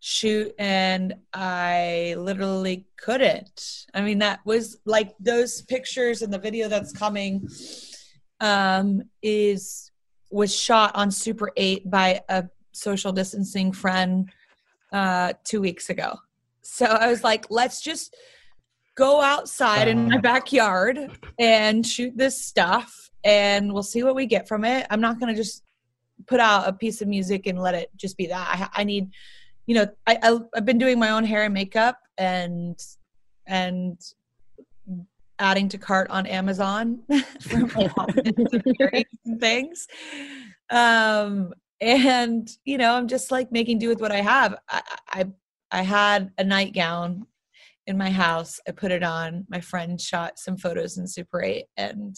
shoot, 0.00 0.54
and 0.58 1.14
I 1.32 2.14
literally 2.18 2.86
couldn't. 2.96 3.86
I 3.94 4.02
mean, 4.02 4.18
that 4.18 4.40
was 4.44 4.78
like 4.84 5.14
those 5.18 5.62
pictures 5.62 6.22
and 6.22 6.32
the 6.32 6.38
video 6.38 6.68
that's 6.68 6.92
coming 6.92 7.48
um, 8.40 9.02
is 9.22 9.90
was 10.30 10.54
shot 10.54 10.94
on 10.94 11.10
Super 11.10 11.50
8 11.56 11.90
by 11.90 12.20
a 12.28 12.44
social 12.72 13.12
distancing 13.12 13.72
friend 13.72 14.30
uh, 14.92 15.32
two 15.44 15.60
weeks 15.60 15.90
ago. 15.90 16.18
So 16.62 16.84
I 16.84 17.08
was 17.08 17.24
like, 17.24 17.46
let's 17.50 17.80
just 17.80 18.14
go 18.94 19.20
outside 19.20 19.88
in 19.88 20.08
my 20.08 20.18
backyard 20.18 20.98
and 21.38 21.86
shoot 21.86 22.16
this 22.16 22.44
stuff 22.44 23.10
and 23.24 23.72
we'll 23.72 23.82
see 23.82 24.02
what 24.02 24.14
we 24.14 24.26
get 24.26 24.48
from 24.48 24.64
it. 24.64 24.86
I'm 24.90 25.00
not 25.00 25.18
going 25.18 25.34
to 25.34 25.40
just 25.40 25.62
put 26.26 26.40
out 26.40 26.68
a 26.68 26.72
piece 26.72 27.00
of 27.00 27.08
music 27.08 27.46
and 27.46 27.58
let 27.60 27.74
it 27.74 27.90
just 27.96 28.16
be 28.16 28.26
that. 28.26 28.70
I, 28.74 28.80
I 28.80 28.84
need, 28.84 29.10
you 29.68 29.74
know, 29.74 29.86
I, 30.06 30.18
I, 30.22 30.38
I've 30.56 30.64
been 30.64 30.78
doing 30.78 30.98
my 30.98 31.10
own 31.10 31.24
hair 31.24 31.44
and 31.44 31.52
makeup 31.52 31.98
and, 32.16 32.80
and 33.46 34.00
adding 35.38 35.68
to 35.68 35.76
cart 35.76 36.10
on 36.10 36.26
Amazon 36.26 37.00
for 37.40 37.58
my 37.58 39.04
things. 39.38 39.86
Um, 40.70 41.52
and 41.82 42.48
you 42.64 42.78
know, 42.78 42.94
I'm 42.94 43.08
just 43.08 43.30
like 43.30 43.52
making 43.52 43.78
do 43.78 43.90
with 43.90 44.00
what 44.00 44.10
I 44.10 44.22
have. 44.22 44.56
I, 44.70 44.82
I, 45.10 45.24
I 45.70 45.82
had 45.82 46.32
a 46.38 46.44
nightgown 46.44 47.26
in 47.86 47.98
my 47.98 48.08
house. 48.08 48.58
I 48.66 48.72
put 48.72 48.90
it 48.90 49.02
on. 49.02 49.46
My 49.50 49.60
friend 49.60 50.00
shot 50.00 50.38
some 50.38 50.56
photos 50.56 50.96
in 50.96 51.06
Super 51.06 51.42
8 51.42 51.66
and 51.76 52.16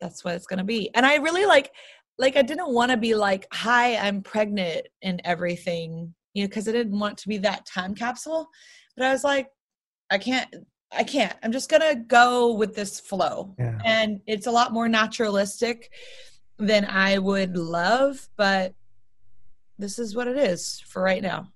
that's 0.00 0.24
what 0.24 0.34
it's 0.34 0.46
to 0.58 0.64
be. 0.64 0.90
And 0.94 1.04
I 1.04 1.16
really 1.16 1.44
like 1.44 1.70
like 2.18 2.36
I 2.36 2.42
didn't 2.42 2.72
want 2.72 2.90
to 2.90 2.96
be 2.96 3.14
like, 3.14 3.46
"Hi, 3.52 3.96
I'm 3.96 4.22
pregnant" 4.22 4.86
and 5.02 5.20
everything, 5.24 6.14
you 6.36 6.44
know, 6.44 6.48
cuz 6.48 6.68
I 6.68 6.72
didn't 6.72 6.98
want 6.98 7.18
to 7.18 7.28
be 7.28 7.38
that 7.38 7.66
time 7.66 7.94
capsule. 7.94 8.48
But 8.96 9.06
I 9.06 9.12
was 9.12 9.24
like, 9.24 9.48
I 10.10 10.18
can't 10.18 10.54
I 10.92 11.02
can't. 11.02 11.34
I'm 11.42 11.52
just 11.52 11.68
going 11.68 11.82
to 11.82 11.96
go 11.96 12.54
with 12.54 12.74
this 12.76 13.00
flow. 13.00 13.54
Yeah. 13.58 13.78
And 13.84 14.20
it's 14.26 14.46
a 14.46 14.50
lot 14.50 14.72
more 14.72 14.88
naturalistic 14.88 15.90
than 16.58 16.84
I 16.84 17.18
would 17.18 17.56
love, 17.56 18.28
but 18.36 18.72
this 19.78 19.98
is 19.98 20.14
what 20.14 20.28
it 20.28 20.36
is 20.36 20.82
for 20.86 21.02
right 21.02 21.22
now. 21.22 21.52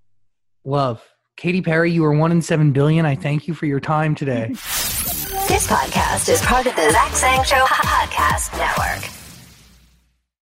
Love. 0.65 1.03
Katy 1.37 1.63
Perry, 1.63 1.91
you 1.91 2.05
are 2.05 2.13
one 2.13 2.33
in 2.33 2.43
seven 2.43 2.73
billion. 2.73 3.07
I 3.07 3.15
thank 3.15 3.49
you 3.49 3.55
for 3.55 3.67
your 3.67 3.81
time 3.81 4.15
today. 4.15 4.55
This 5.51 5.67
podcast 5.67 6.29
is 6.29 6.41
part 6.43 6.65
of 6.67 6.77
the 6.77 6.91
Zach 6.93 7.13
Sang 7.13 7.43
Show 7.43 7.65
Podcast 7.65 8.57
Network. 8.57 9.20